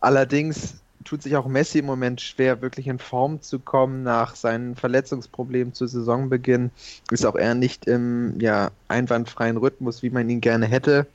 Allerdings 0.00 0.76
tut 1.04 1.22
sich 1.22 1.36
auch 1.36 1.46
Messi 1.46 1.78
im 1.78 1.86
Moment 1.86 2.20
schwer, 2.20 2.60
wirklich 2.60 2.86
in 2.86 2.98
Form 2.98 3.40
zu 3.40 3.58
kommen 3.58 4.02
nach 4.02 4.34
seinen 4.34 4.76
Verletzungsproblemen 4.76 5.72
zu 5.72 5.86
Saisonbeginn. 5.86 6.70
Ist 7.10 7.24
auch 7.24 7.36
eher 7.36 7.54
nicht 7.54 7.86
im 7.86 8.38
ja, 8.40 8.70
einwandfreien 8.88 9.56
Rhythmus, 9.56 10.02
wie 10.02 10.10
man 10.10 10.28
ihn 10.28 10.40
gerne 10.40 10.66
hätte. 10.66 11.06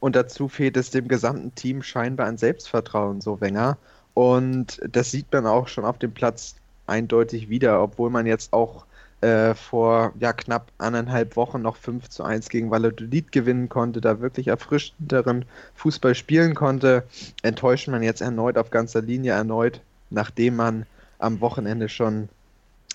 Und 0.00 0.16
dazu 0.16 0.48
fehlt 0.48 0.76
es 0.76 0.90
dem 0.90 1.08
gesamten 1.08 1.54
Team 1.54 1.82
scheinbar 1.82 2.26
an 2.26 2.38
Selbstvertrauen, 2.38 3.20
so 3.20 3.40
Wenger. 3.40 3.78
Und 4.14 4.80
das 4.90 5.10
sieht 5.10 5.32
man 5.32 5.46
auch 5.46 5.68
schon 5.68 5.84
auf 5.84 5.98
dem 5.98 6.12
Platz 6.12 6.56
eindeutig 6.86 7.48
wieder, 7.48 7.82
obwohl 7.82 8.10
man 8.10 8.26
jetzt 8.26 8.52
auch 8.52 8.84
äh, 9.20 9.54
vor 9.54 10.12
ja, 10.20 10.32
knapp 10.32 10.70
anderthalb 10.78 11.36
Wochen 11.36 11.60
noch 11.60 11.76
5 11.76 12.08
zu 12.08 12.22
1 12.22 12.48
gegen 12.48 12.70
Valladolid 12.70 13.32
gewinnen 13.32 13.68
konnte, 13.68 14.00
da 14.00 14.20
wirklich 14.20 14.48
erfrischenderen 14.48 15.44
Fußball 15.74 16.14
spielen 16.14 16.54
konnte, 16.54 17.04
enttäuscht 17.42 17.88
man 17.88 18.02
jetzt 18.02 18.20
erneut 18.20 18.56
auf 18.56 18.70
ganzer 18.70 19.02
Linie 19.02 19.32
erneut, 19.32 19.80
nachdem 20.10 20.56
man 20.56 20.86
am 21.18 21.40
Wochenende 21.40 21.88
schon 21.88 22.28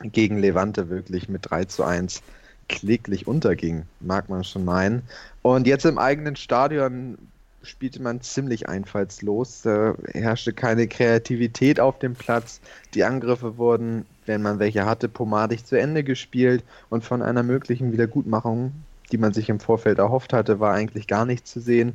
gegen 0.01 0.39
Levante 0.39 0.89
wirklich 0.89 1.29
mit 1.29 1.49
3 1.49 1.65
zu 1.65 1.83
1 1.83 2.23
kläglich 2.69 3.27
unterging, 3.27 3.83
mag 3.99 4.29
man 4.29 4.43
schon 4.43 4.65
meinen. 4.65 5.03
Und 5.41 5.67
jetzt 5.67 5.85
im 5.85 5.97
eigenen 5.97 6.35
Stadion 6.35 7.17
spielte 7.63 8.01
man 8.01 8.21
ziemlich 8.21 8.67
einfallslos. 8.67 9.61
Da 9.61 9.95
herrschte 10.13 10.53
keine 10.53 10.87
Kreativität 10.87 11.79
auf 11.79 11.99
dem 11.99 12.13
Platz. 12.13 12.59
Die 12.93 13.03
Angriffe 13.03 13.57
wurden, 13.57 14.05
wenn 14.25 14.41
man 14.41 14.59
welche 14.59 14.85
hatte, 14.85 15.09
pomadig 15.09 15.65
zu 15.65 15.79
Ende 15.79 16.03
gespielt 16.03 16.63
und 16.89 17.03
von 17.03 17.21
einer 17.21 17.43
möglichen 17.43 17.91
Wiedergutmachung, 17.91 18.73
die 19.11 19.17
man 19.17 19.33
sich 19.33 19.49
im 19.49 19.59
Vorfeld 19.59 19.99
erhofft 19.99 20.33
hatte, 20.33 20.59
war 20.59 20.73
eigentlich 20.73 21.07
gar 21.07 21.25
nichts 21.25 21.51
zu 21.51 21.59
sehen. 21.59 21.93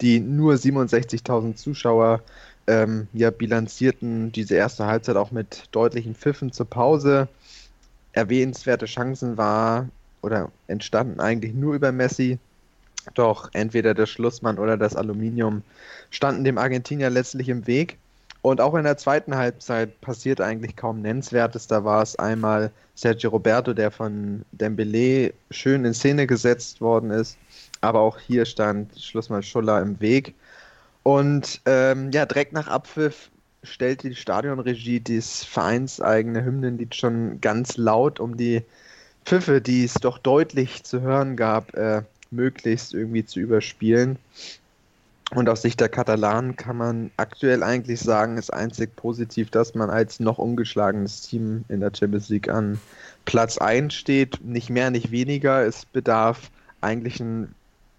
Die 0.00 0.20
nur 0.20 0.54
67.000 0.54 1.56
Zuschauer 1.56 2.22
ähm, 2.66 3.08
ja, 3.12 3.30
bilanzierten 3.30 4.32
diese 4.32 4.56
erste 4.56 4.86
Halbzeit 4.86 5.16
auch 5.16 5.30
mit 5.30 5.64
deutlichen 5.72 6.14
Pfiffen 6.14 6.52
zur 6.52 6.68
Pause. 6.68 7.28
Erwähnenswerte 8.12 8.86
Chancen 8.86 9.36
war 9.36 9.88
oder 10.26 10.50
entstanden 10.66 11.20
eigentlich 11.20 11.54
nur 11.54 11.74
über 11.74 11.92
Messi. 11.92 12.38
Doch 13.14 13.48
entweder 13.52 13.94
der 13.94 14.06
Schlussmann 14.06 14.58
oder 14.58 14.76
das 14.76 14.96
Aluminium 14.96 15.62
standen 16.10 16.44
dem 16.44 16.58
Argentinier 16.58 17.08
letztlich 17.08 17.48
im 17.48 17.66
Weg. 17.66 17.96
Und 18.42 18.60
auch 18.60 18.74
in 18.74 18.84
der 18.84 18.96
zweiten 18.96 19.36
Halbzeit 19.36 20.00
passiert 20.00 20.40
eigentlich 20.40 20.76
kaum 20.76 21.02
Nennenswertes. 21.02 21.66
Da 21.66 21.84
war 21.84 22.02
es 22.02 22.16
einmal 22.18 22.70
Sergio 22.94 23.30
Roberto, 23.30 23.72
der 23.72 23.90
von 23.90 24.44
Dembele 24.52 25.32
schön 25.50 25.84
in 25.84 25.94
Szene 25.94 26.26
gesetzt 26.26 26.80
worden 26.80 27.10
ist. 27.10 27.38
Aber 27.80 28.00
auch 28.00 28.18
hier 28.18 28.44
stand 28.44 29.00
Schlussmann 29.00 29.42
Schuller 29.42 29.80
im 29.80 30.00
Weg. 30.00 30.34
Und 31.02 31.60
ähm, 31.66 32.10
ja, 32.12 32.26
direkt 32.26 32.52
nach 32.52 32.68
Abpfiff 32.68 33.30
stellte 33.62 34.08
die 34.08 34.16
Stadionregie 34.16 35.00
das 35.00 35.44
vereinseigene 35.44 36.44
Hymnenlied 36.44 36.94
schon 36.94 37.40
ganz 37.40 37.76
laut, 37.76 38.20
um 38.20 38.36
die 38.36 38.62
Pfiffe, 39.26 39.60
die 39.60 39.84
es 39.84 39.94
doch 39.94 40.18
deutlich 40.18 40.84
zu 40.84 41.00
hören 41.00 41.34
gab, 41.34 41.74
äh, 41.74 42.02
möglichst 42.30 42.94
irgendwie 42.94 43.26
zu 43.26 43.40
überspielen. 43.40 44.18
Und 45.34 45.48
aus 45.48 45.62
Sicht 45.62 45.80
der 45.80 45.88
Katalanen 45.88 46.54
kann 46.54 46.76
man 46.76 47.10
aktuell 47.16 47.64
eigentlich 47.64 47.98
sagen, 47.98 48.38
ist 48.38 48.52
einzig 48.52 48.94
positiv, 48.94 49.50
dass 49.50 49.74
man 49.74 49.90
als 49.90 50.20
noch 50.20 50.38
ungeschlagenes 50.38 51.22
Team 51.22 51.64
in 51.68 51.80
der 51.80 51.90
Champions 51.92 52.28
League 52.28 52.48
an 52.48 52.80
Platz 53.24 53.58
1 53.58 53.92
steht. 53.92 54.44
Nicht 54.44 54.70
mehr, 54.70 54.90
nicht 54.90 55.10
weniger. 55.10 55.66
Es 55.66 55.84
bedarf 55.84 56.52
eigentlich 56.80 57.18
ein 57.18 57.52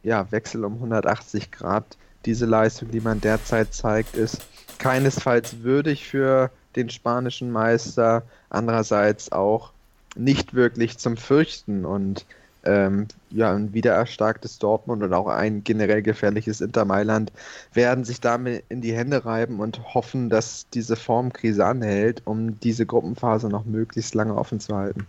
ja, 0.03 0.31
Wechsel 0.31 0.63
um 0.63 0.75
180 0.75 1.51
Grad. 1.51 1.97
Diese 2.25 2.45
Leistung, 2.45 2.91
die 2.91 3.01
man 3.01 3.19
derzeit 3.19 3.73
zeigt, 3.73 4.15
ist 4.15 4.47
keinesfalls 4.77 5.63
würdig 5.63 6.07
für 6.07 6.49
den 6.77 6.89
spanischen 6.89 7.51
Meister. 7.51 8.23
Andererseits 8.49 9.33
auch 9.33 9.73
nicht 10.17 10.53
wirklich 10.53 10.97
zum 10.97 11.17
Fürchten. 11.17 11.85
Und 11.85 12.25
ähm, 12.63 13.07
ja, 13.31 13.53
ein 13.53 13.73
wiedererstarktes 13.73 14.59
Dortmund 14.59 15.03
und 15.03 15.13
auch 15.13 15.27
ein 15.27 15.63
generell 15.63 16.01
gefährliches 16.01 16.61
Inter 16.61 16.85
Mailand 16.85 17.31
werden 17.73 18.03
sich 18.03 18.19
damit 18.19 18.63
in 18.69 18.81
die 18.81 18.93
Hände 18.93 19.25
reiben 19.25 19.59
und 19.59 19.93
hoffen, 19.93 20.29
dass 20.29 20.67
diese 20.73 20.95
Formkrise 20.95 21.65
anhält, 21.65 22.21
um 22.25 22.59
diese 22.59 22.85
Gruppenphase 22.85 23.49
noch 23.49 23.65
möglichst 23.65 24.15
lange 24.15 24.35
offen 24.35 24.59
zu 24.59 24.75
halten. 24.75 25.07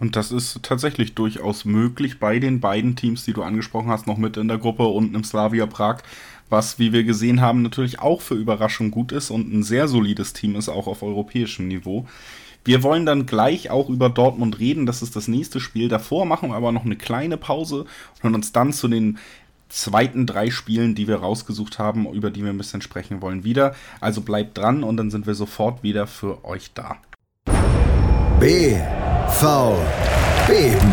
Und 0.00 0.14
das 0.14 0.30
ist 0.30 0.62
tatsächlich 0.62 1.14
durchaus 1.14 1.64
möglich 1.64 2.20
bei 2.20 2.38
den 2.38 2.60
beiden 2.60 2.94
Teams, 2.94 3.24
die 3.24 3.32
du 3.32 3.42
angesprochen 3.42 3.88
hast, 3.88 4.06
noch 4.06 4.16
mit 4.16 4.36
in 4.36 4.46
der 4.46 4.58
Gruppe 4.58 4.84
und 4.84 5.14
im 5.14 5.24
Slavia 5.24 5.66
Prag, 5.66 5.98
was, 6.50 6.78
wie 6.78 6.92
wir 6.92 7.04
gesehen 7.04 7.40
haben, 7.40 7.62
natürlich 7.62 7.98
auch 7.98 8.20
für 8.20 8.34
Überraschung 8.34 8.90
gut 8.90 9.12
ist 9.12 9.30
und 9.30 9.52
ein 9.52 9.62
sehr 9.62 9.88
solides 9.88 10.32
Team 10.32 10.54
ist, 10.54 10.68
auch 10.68 10.86
auf 10.86 11.02
europäischem 11.02 11.68
Niveau. 11.68 12.06
Wir 12.68 12.82
wollen 12.82 13.06
dann 13.06 13.24
gleich 13.24 13.70
auch 13.70 13.88
über 13.88 14.10
Dortmund 14.10 14.58
reden. 14.58 14.84
Das 14.84 15.00
ist 15.00 15.16
das 15.16 15.26
nächste 15.26 15.58
Spiel. 15.58 15.88
Davor 15.88 16.26
machen 16.26 16.50
wir 16.50 16.54
aber 16.54 16.70
noch 16.70 16.84
eine 16.84 16.96
kleine 16.96 17.38
Pause 17.38 17.86
und 17.86 18.22
hören 18.22 18.34
uns 18.34 18.52
dann 18.52 18.74
zu 18.74 18.88
den 18.88 19.16
zweiten 19.70 20.26
drei 20.26 20.50
Spielen, 20.50 20.94
die 20.94 21.08
wir 21.08 21.20
rausgesucht 21.20 21.78
haben, 21.78 22.06
über 22.12 22.30
die 22.30 22.42
wir 22.44 22.50
ein 22.50 22.58
bisschen 22.58 22.82
sprechen 22.82 23.22
wollen, 23.22 23.42
wieder. 23.42 23.74
Also 24.02 24.20
bleibt 24.20 24.58
dran 24.58 24.84
und 24.84 24.98
dann 24.98 25.10
sind 25.10 25.26
wir 25.26 25.34
sofort 25.34 25.82
wieder 25.82 26.06
für 26.06 26.44
euch 26.44 26.70
da. 26.74 26.96
B 28.38 28.76
V 29.28 29.78
Beben. 30.46 30.92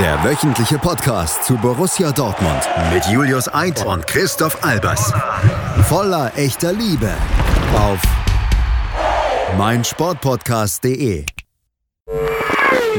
Der 0.00 0.24
wöchentliche 0.24 0.78
Podcast 0.78 1.44
zu 1.44 1.54
Borussia 1.58 2.10
Dortmund 2.10 2.68
mit 2.92 3.06
Julius 3.06 3.54
Eid 3.54 3.86
und 3.86 4.04
Christoph 4.08 4.64
Albers. 4.64 5.12
Voller 5.84 6.32
echter 6.36 6.72
Liebe 6.72 7.12
auf 7.76 8.00
meinsportpodcast.de. 9.56 11.24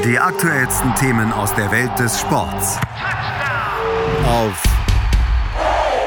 Die 0.04 0.18
aktuellsten 0.18 0.94
Themen 0.94 1.32
aus 1.32 1.54
der 1.54 1.70
Welt 1.70 1.96
des 1.98 2.18
Sports. 2.20 2.78
Auf 4.26 4.62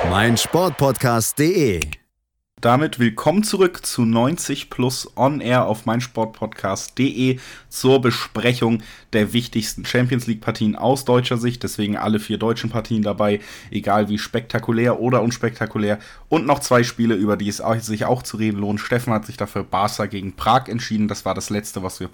meinsportpodcast.de. 0.09 2.02
Damit 2.63 2.97
willkommen 2.97 3.43
zurück 3.43 3.85
zu 3.85 4.05
90 4.05 4.69
Plus 4.69 5.17
On 5.17 5.41
Air 5.41 5.65
auf 5.65 5.85
meinsportpodcast.de 5.85 7.37
zur 7.67 7.99
Besprechung 7.99 8.81
der 9.11 9.33
wichtigsten 9.33 9.83
Champions 9.83 10.27
League 10.27 10.39
Partien 10.39 10.77
aus 10.77 11.03
deutscher 11.03 11.35
Sicht. 11.35 11.63
Deswegen 11.63 11.97
alle 11.97 12.21
vier 12.21 12.37
deutschen 12.37 12.69
Partien 12.69 13.01
dabei, 13.01 13.41
egal 13.69 14.07
wie 14.07 14.17
spektakulär 14.17 15.01
oder 15.01 15.23
unspektakulär. 15.23 15.99
Und 16.29 16.45
noch 16.45 16.59
zwei 16.59 16.83
Spiele, 16.83 17.15
über 17.15 17.35
die 17.35 17.49
es 17.49 17.61
sich 17.81 18.05
auch 18.05 18.23
zu 18.23 18.37
reden 18.37 18.61
lohnt. 18.61 18.79
Steffen 18.79 19.11
hat 19.11 19.25
sich 19.25 19.35
dafür 19.35 19.65
Barca 19.65 20.05
gegen 20.05 20.37
Prag 20.37 20.69
entschieden. 20.69 21.09
Das 21.09 21.25
war 21.25 21.33
das 21.35 21.49
letzte, 21.49 21.83
was 21.83 21.99
wir 21.99 22.07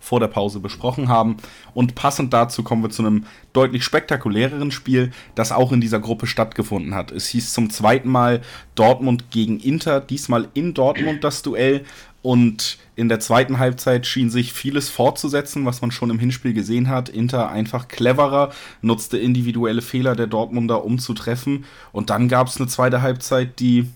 vor 0.00 0.18
der 0.18 0.28
Pause 0.28 0.58
besprochen 0.58 1.08
haben. 1.08 1.36
Und 1.74 1.94
passend 1.94 2.32
dazu 2.32 2.62
kommen 2.64 2.82
wir 2.82 2.90
zu 2.90 3.02
einem 3.02 3.26
deutlich 3.52 3.84
spektakuläreren 3.84 4.70
Spiel, 4.72 5.12
das 5.34 5.52
auch 5.52 5.70
in 5.70 5.80
dieser 5.80 6.00
Gruppe 6.00 6.26
stattgefunden 6.26 6.94
hat. 6.94 7.12
Es 7.12 7.28
hieß 7.28 7.52
zum 7.52 7.70
zweiten 7.70 8.08
Mal 8.08 8.40
Dortmund 8.74 9.30
gegen 9.30 9.60
Inter, 9.60 10.00
diesmal 10.00 10.48
in 10.54 10.74
Dortmund 10.74 11.22
das 11.22 11.42
Duell. 11.42 11.84
Und 12.22 12.78
in 12.96 13.08
der 13.08 13.20
zweiten 13.20 13.58
Halbzeit 13.58 14.06
schien 14.06 14.28
sich 14.28 14.52
vieles 14.52 14.90
fortzusetzen, 14.90 15.64
was 15.64 15.80
man 15.80 15.90
schon 15.90 16.10
im 16.10 16.18
Hinspiel 16.18 16.52
gesehen 16.52 16.88
hat. 16.88 17.08
Inter 17.08 17.50
einfach 17.50 17.88
cleverer, 17.88 18.52
nutzte 18.82 19.16
individuelle 19.16 19.80
Fehler 19.80 20.16
der 20.16 20.26
Dortmunder, 20.26 20.84
um 20.84 20.98
zu 20.98 21.14
treffen. 21.14 21.64
Und 21.92 22.10
dann 22.10 22.28
gab 22.28 22.48
es 22.48 22.58
eine 22.58 22.68
zweite 22.68 23.00
Halbzeit, 23.00 23.58
die 23.58 23.88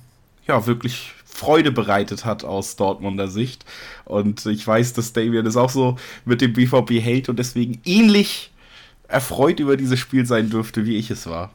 ja 0.46 0.66
wirklich 0.66 1.12
Freude 1.34 1.72
bereitet 1.72 2.24
hat 2.24 2.44
aus 2.44 2.76
Dortmunder 2.76 3.26
Sicht. 3.26 3.64
Und 4.04 4.46
ich 4.46 4.64
weiß, 4.64 4.92
dass 4.92 5.12
Damien 5.12 5.44
es 5.46 5.56
auch 5.56 5.68
so 5.68 5.96
mit 6.24 6.40
dem 6.40 6.52
BVB 6.52 6.92
hält 7.02 7.28
und 7.28 7.38
deswegen 7.38 7.80
ähnlich 7.84 8.52
erfreut 9.08 9.58
über 9.58 9.76
dieses 9.76 9.98
Spiel 9.98 10.24
sein 10.26 10.48
dürfte, 10.48 10.86
wie 10.86 10.96
ich 10.96 11.10
es 11.10 11.26
war. 11.26 11.50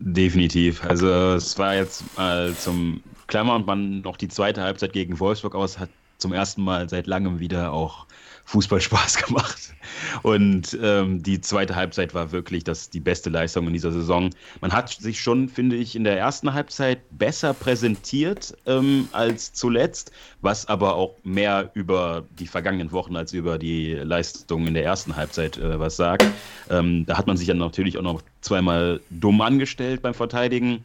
Definitiv. 0.00 0.84
Also 0.84 1.08
es 1.34 1.56
war 1.58 1.76
jetzt 1.76 2.02
mal 2.18 2.54
zum 2.56 3.02
Klammern 3.28 3.64
man 3.64 4.00
noch 4.00 4.16
die 4.16 4.28
zweite 4.28 4.62
Halbzeit 4.62 4.92
gegen 4.92 5.20
Wolfsburg 5.20 5.54
aus, 5.54 5.78
hat 5.78 5.88
zum 6.18 6.32
ersten 6.32 6.62
Mal 6.62 6.88
seit 6.88 7.06
langem 7.06 7.38
wieder 7.38 7.72
auch 7.72 8.06
Fußball 8.44 8.80
Spaß 8.80 9.16
gemacht. 9.26 9.74
Und 10.22 10.78
ähm, 10.82 11.22
die 11.22 11.40
zweite 11.40 11.76
Halbzeit 11.76 12.14
war 12.14 12.32
wirklich 12.32 12.64
das, 12.64 12.90
die 12.90 13.00
beste 13.00 13.30
Leistung 13.30 13.66
in 13.66 13.72
dieser 13.72 13.92
Saison. 13.92 14.30
Man 14.60 14.72
hat 14.72 14.90
sich 14.90 15.20
schon, 15.20 15.48
finde 15.48 15.76
ich, 15.76 15.96
in 15.96 16.04
der 16.04 16.18
ersten 16.18 16.52
Halbzeit 16.52 17.00
besser 17.10 17.54
präsentiert 17.54 18.56
ähm, 18.66 19.08
als 19.12 19.52
zuletzt, 19.52 20.12
was 20.40 20.66
aber 20.66 20.94
auch 20.96 21.16
mehr 21.24 21.70
über 21.74 22.24
die 22.38 22.46
vergangenen 22.46 22.92
Wochen 22.92 23.16
als 23.16 23.32
über 23.32 23.58
die 23.58 23.94
Leistung 23.94 24.66
in 24.66 24.74
der 24.74 24.84
ersten 24.84 25.16
Halbzeit 25.16 25.56
äh, 25.58 25.78
was 25.78 25.96
sagt. 25.96 26.26
Ähm, 26.70 27.06
da 27.06 27.16
hat 27.16 27.26
man 27.26 27.36
sich 27.36 27.46
dann 27.46 27.58
natürlich 27.58 27.98
auch 27.98 28.02
noch 28.02 28.22
zweimal 28.40 29.00
dumm 29.10 29.40
angestellt 29.40 30.02
beim 30.02 30.14
Verteidigen. 30.14 30.84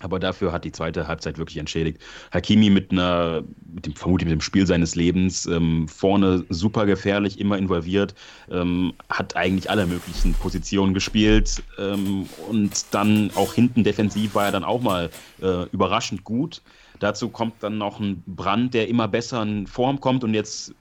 Aber 0.00 0.18
dafür 0.18 0.52
hat 0.52 0.64
die 0.64 0.72
zweite 0.72 1.06
Halbzeit 1.06 1.38
wirklich 1.38 1.56
entschädigt. 1.56 2.00
Hakimi 2.32 2.70
mit 2.70 2.90
einer, 2.90 3.42
mit 3.72 3.86
dem, 3.86 3.94
vermutlich 3.94 4.28
mit 4.28 4.38
dem 4.38 4.40
Spiel 4.40 4.66
seines 4.66 4.94
Lebens, 4.94 5.46
ähm, 5.46 5.88
vorne 5.88 6.44
super 6.48 6.86
gefährlich, 6.86 7.40
immer 7.40 7.56
involviert, 7.56 8.14
ähm, 8.50 8.92
hat 9.08 9.36
eigentlich 9.36 9.70
alle 9.70 9.86
möglichen 9.86 10.34
Positionen 10.34 10.94
gespielt 10.94 11.62
ähm, 11.78 12.28
und 12.50 12.86
dann 12.90 13.30
auch 13.34 13.54
hinten 13.54 13.84
defensiv 13.84 14.34
war 14.34 14.46
er 14.46 14.52
dann 14.52 14.64
auch 14.64 14.82
mal 14.82 15.10
äh, 15.40 15.64
überraschend 15.70 16.24
gut. 16.24 16.62
Dazu 17.00 17.28
kommt 17.28 17.54
dann 17.60 17.78
noch 17.78 18.00
ein 18.00 18.22
Brand, 18.26 18.74
der 18.74 18.88
immer 18.88 19.08
besser 19.08 19.42
in 19.42 19.66
Form 19.66 20.00
kommt 20.00 20.24
und 20.24 20.34
jetzt 20.34 20.74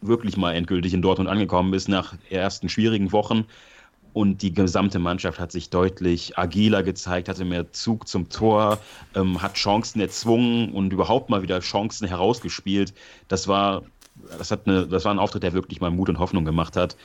wirklich 0.00 0.36
mal 0.36 0.52
endgültig 0.54 0.92
in 0.94 1.02
Dortmund 1.02 1.30
angekommen 1.30 1.72
ist 1.74 1.88
nach 1.88 2.14
ersten 2.28 2.68
schwierigen 2.68 3.12
Wochen. 3.12 3.44
Und 4.12 4.42
die 4.42 4.52
gesamte 4.52 4.98
Mannschaft 4.98 5.38
hat 5.38 5.52
sich 5.52 5.70
deutlich 5.70 6.38
agiler 6.38 6.82
gezeigt, 6.82 7.28
hatte 7.28 7.44
mehr 7.44 7.72
Zug 7.72 8.06
zum 8.06 8.28
Tor, 8.28 8.78
ähm, 9.14 9.40
hat 9.40 9.54
Chancen 9.54 10.00
erzwungen 10.00 10.72
und 10.72 10.92
überhaupt 10.92 11.30
mal 11.30 11.42
wieder 11.42 11.60
Chancen 11.60 12.06
herausgespielt. 12.06 12.92
Das 13.28 13.48
war, 13.48 13.82
das, 14.36 14.50
hat 14.50 14.66
eine, 14.66 14.86
das 14.86 15.04
war 15.04 15.14
ein 15.14 15.18
Auftritt, 15.18 15.42
der 15.42 15.54
wirklich 15.54 15.80
mal 15.80 15.90
Mut 15.90 16.10
und 16.10 16.18
Hoffnung 16.18 16.44
gemacht 16.44 16.76
hat. 16.76 16.96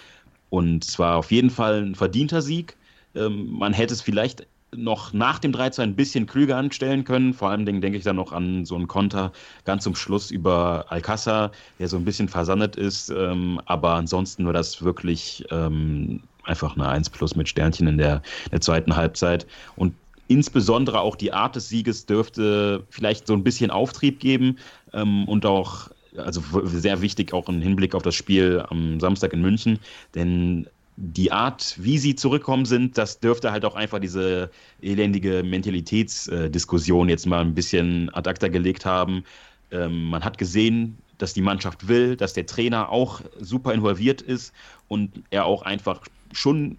Und 0.50 0.86
es 0.86 1.00
war 1.00 1.18
auf 1.18 1.32
jeden 1.32 1.50
Fall 1.50 1.84
ein 1.84 1.96
verdienter 1.96 2.42
Sieg. 2.42 2.76
Ähm, 3.16 3.52
man 3.52 3.74
hätte 3.74 3.94
es 3.94 4.02
vielleicht 4.02 4.46
noch 4.76 5.14
nach 5.14 5.40
dem 5.40 5.54
3-2 5.54 5.82
ein 5.82 5.96
bisschen 5.96 6.26
klüger 6.26 6.58
anstellen 6.58 7.04
können. 7.04 7.34
Vor 7.34 7.50
allem 7.50 7.66
denke 7.66 7.98
ich 7.98 8.04
dann 8.04 8.18
noch 8.18 8.34
an 8.34 8.66
so 8.66 8.76
einen 8.76 8.88
Konter 8.88 9.32
ganz 9.64 9.84
zum 9.84 9.96
Schluss 9.96 10.30
über 10.30 10.86
Alcázar, 10.90 11.52
der 11.80 11.88
so 11.88 11.98
ein 11.98 12.06
bisschen 12.06 12.28
versandet 12.28 12.76
ist. 12.76 13.10
Ähm, 13.10 13.62
aber 13.66 13.94
ansonsten 13.94 14.46
war 14.46 14.54
das 14.54 14.84
wirklich 14.84 15.46
ähm, 15.52 16.22
einfach 16.48 16.76
eine 16.76 16.88
1 16.88 17.10
plus 17.10 17.36
mit 17.36 17.50
Sternchen 17.50 17.88
in 17.88 17.98
der, 17.98 18.22
der 18.52 18.62
zweiten 18.62 18.96
Halbzeit. 18.96 19.46
Und 19.76 19.94
insbesondere 20.28 21.02
auch 21.02 21.16
die 21.16 21.34
Art 21.34 21.56
des 21.56 21.70
Sieges 21.70 22.06
dürfte 22.06 22.84
vielleicht 22.90 23.28
so 23.28 23.34
ein 23.34 23.44
bisschen 23.44 23.72
Auftrieb 23.72 24.20
geben 24.20 24.58
ähm, 24.94 25.28
und 25.28 25.46
auch, 25.46 25.90
also 26.18 26.42
sehr 26.66 27.02
wichtig 27.02 27.34
auch 27.34 27.48
im 27.50 27.62
Hinblick 27.62 27.96
auf 27.96 28.04
das 28.04 28.16
Spiel 28.16 28.64
am 28.70 29.00
Samstag 29.00 29.34
in 29.34 29.42
München, 29.42 29.80
denn 30.16 30.68
die 30.98 31.32
Art, 31.32 31.76
wie 31.78 32.00
sie 32.00 32.16
zurückkommen 32.16 32.66
sind, 32.66 32.98
das 32.98 33.20
dürfte 33.20 33.52
halt 33.52 33.66
auch 33.66 33.76
einfach 33.76 34.00
diese 34.00 34.50
elendige 34.82 35.44
Mentalitätsdiskussion 35.44 37.08
jetzt 37.08 37.28
mal 37.28 37.42
ein 37.42 37.54
bisschen 37.54 38.10
ad 38.16 38.28
acta 38.28 38.48
gelegt 38.48 38.84
haben. 38.84 39.24
Ähm, 39.70 40.06
man 40.06 40.24
hat 40.24 40.40
gesehen, 40.40 40.98
dass 41.20 41.36
die 41.36 41.42
Mannschaft 41.42 41.88
will, 41.88 42.16
dass 42.16 42.34
der 42.34 42.48
Trainer 42.48 42.90
auch 42.90 43.22
super 43.40 43.74
involviert 43.74 44.24
ist 44.24 44.54
und 44.88 45.24
er 45.30 45.46
auch 45.46 45.62
einfach 45.62 46.02
schon 46.32 46.78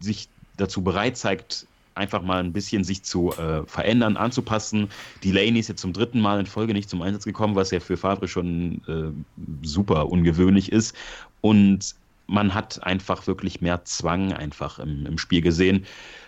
sich 0.00 0.28
dazu 0.56 0.82
bereit 0.82 1.16
zeigt, 1.16 1.66
einfach 1.98 2.22
mal 2.22 2.38
ein 2.38 2.52
bisschen 2.52 2.84
sich 2.84 3.02
zu 3.02 3.32
äh, 3.32 3.66
verändern, 3.66 4.16
anzupassen. 4.16 4.88
Delaney 5.24 5.58
ist 5.58 5.68
jetzt 5.68 5.80
zum 5.80 5.92
dritten 5.92 6.20
Mal 6.20 6.40
in 6.40 6.46
Folge 6.46 6.72
nicht 6.72 6.88
zum 6.88 7.02
Einsatz 7.02 7.24
gekommen, 7.24 7.56
was 7.56 7.70
ja 7.70 7.80
für 7.80 7.96
Favre 7.96 8.28
schon 8.28 8.80
äh, 8.86 9.66
super 9.66 10.08
ungewöhnlich 10.08 10.72
ist. 10.72 10.96
Und 11.40 11.94
man 12.28 12.54
hat 12.54 12.82
einfach 12.84 13.26
wirklich 13.26 13.60
mehr 13.60 13.84
Zwang 13.84 14.32
einfach 14.32 14.78
im, 14.78 15.06
im 15.06 15.18
Spiel 15.18 15.40
gesehen. 15.40 15.86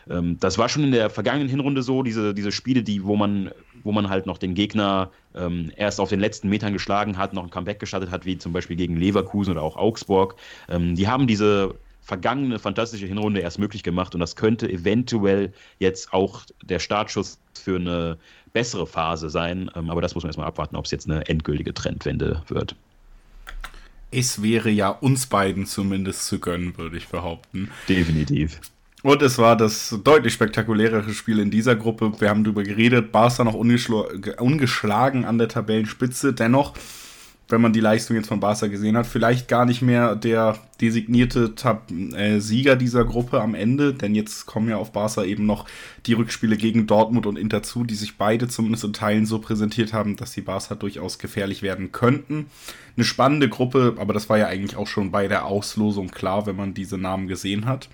Ähm, 0.09 0.39
das 0.41 0.59
war 0.59 0.69
schon 0.69 0.85
in 0.85 0.93
der 0.93 1.11
vergangenen 1.11 1.49
Hinrunde 1.49 1.83
so, 1.83 2.03
diese, 2.03 2.35
diese 2.35 2.53
Spiele, 2.53 2.83
die, 2.83 3.05
wo 3.05 3.17
man, 3.17 3.51
wo 3.85 3.93
man 3.93 4.09
halt 4.09 4.27
noch 4.27 4.39
den 4.39 4.55
Gegner 4.55 5.11
ähm, 5.35 5.71
erst 5.77 6.01
auf 6.01 6.09
den 6.09 6.21
letzten 6.21 6.49
Metern 6.49 6.73
geschlagen 6.73 7.17
hat, 7.17 7.33
noch 7.33 7.45
ein 7.45 7.51
Comeback 7.51 7.79
gestartet 7.79 8.11
hat, 8.11 8.25
wie 8.25 8.39
zum 8.39 8.53
Beispiel 8.53 8.77
gegen 8.77 8.97
Leverkusen 8.97 9.53
oder 9.53 9.63
auch 9.63 9.77
Augsburg. 9.77 10.37
Ähm, 10.69 10.97
die 10.97 11.07
haben 11.07 11.27
diese 11.27 11.75
vergangene 12.11 12.59
fantastische 12.59 13.07
Hinrunde 13.07 13.41
erst 13.41 13.61
möglich 13.61 13.85
gemacht 13.85 14.15
und 14.15 14.21
das 14.21 14.35
könnte 14.35 14.69
eventuell 14.69 15.53
jetzt 15.79 16.13
auch 16.13 16.43
der 16.61 16.81
Startschuss 16.81 17.39
für 17.55 17.77
eine 17.77 18.19
bessere 18.53 18.89
Phase 18.89 19.31
sein. 19.31 19.71
Ähm, 19.77 19.91
aber 19.91 20.01
das 20.03 20.17
muss 20.17 20.25
man 20.25 20.31
erstmal 20.31 20.49
abwarten, 20.49 20.75
ob 20.75 20.87
es 20.87 20.91
jetzt 20.91 21.09
eine 21.09 21.29
endgültige 21.29 21.73
Trendwende 21.73 22.43
wird 22.49 22.75
es 24.13 24.43
wäre 24.43 24.71
ja 24.71 24.89
uns 24.89 25.27
beiden 25.27 25.67
zumindest 25.67 26.27
zu 26.27 26.41
gönnen, 26.41 26.77
würde 26.77 26.97
ich 26.97 27.07
behaupten. 27.07 27.71
Definitiv. 27.89 28.61
Und 29.03 29.23
es 29.23 29.39
war 29.39 29.57
das 29.57 29.97
deutlich 30.05 30.35
spektakulärere 30.35 31.15
Spiel 31.15 31.39
in 31.39 31.51
dieser 31.51 31.75
Gruppe. 31.77 32.13
Wir 32.19 32.29
haben 32.29 32.45
darüber 32.45 32.63
geredet. 32.63 33.13
Barca 33.13 33.45
noch 33.45 33.55
ungeschlagen 33.55 35.25
an 35.25 35.39
der 35.39 35.49
Tabellenspitze. 35.49 36.35
Dennoch 36.35 36.75
wenn 37.51 37.61
man 37.61 37.73
die 37.73 37.81
Leistung 37.81 38.17
jetzt 38.17 38.29
von 38.29 38.41
Barca 38.41 38.67
gesehen 38.67 38.97
hat, 38.97 39.07
vielleicht 39.07 39.49
gar 39.49 39.65
nicht 39.65 39.83
mehr 39.83 40.17
der 40.17 40.59
designierte 40.81 41.55
Tab 41.55 41.91
äh, 41.91 42.41
Sieger 42.41 42.77
dieser 42.77 43.05
Gruppe 43.05 43.41
am 43.41 43.55
Ende, 43.55 43.93
denn 43.93 44.15
jetzt 44.15 44.47
kommen 44.47 44.69
ja 44.69 44.77
auf 44.77 44.93
Barca 44.93 45.25
eben 45.25 45.47
noch 45.47 45.67
die 46.07 46.15
Rückspiele 46.15 46.57
gegen 46.57 46.87
Dortmund 46.87 47.27
und 47.27 47.39
Inter 47.39 47.63
zu, 47.63 47.85
die 47.85 47.95
sich 47.95 48.17
beide 48.17 48.49
zumindest 48.49 48.85
in 48.85 48.93
Teilen 48.93 49.27
so 49.27 49.39
präsentiert 49.39 49.93
haben, 49.93 50.17
dass 50.17 50.33
die 50.33 50.41
Barca 50.41 50.75
durchaus 50.75 51.19
gefährlich 51.19 51.63
werden 51.63 51.93
könnten. 51.93 52.47
Eine 52.97 53.05
spannende 53.05 53.49
Gruppe, 53.49 53.97
aber 53.99 54.13
das 54.15 54.29
war 54.29 54.39
ja 54.39 54.47
eigentlich 54.47 54.77
auch 54.77 54.87
schon 54.87 55.11
bei 55.11 55.29
der 55.29 55.47
Auslosung 55.47 56.11
klar, 56.11 56.47
wenn 56.47 56.57
man 56.57 56.75
diese 56.75 56.99
Namen 56.99 57.29
gesehen 57.29 57.67
hat. 57.67 57.89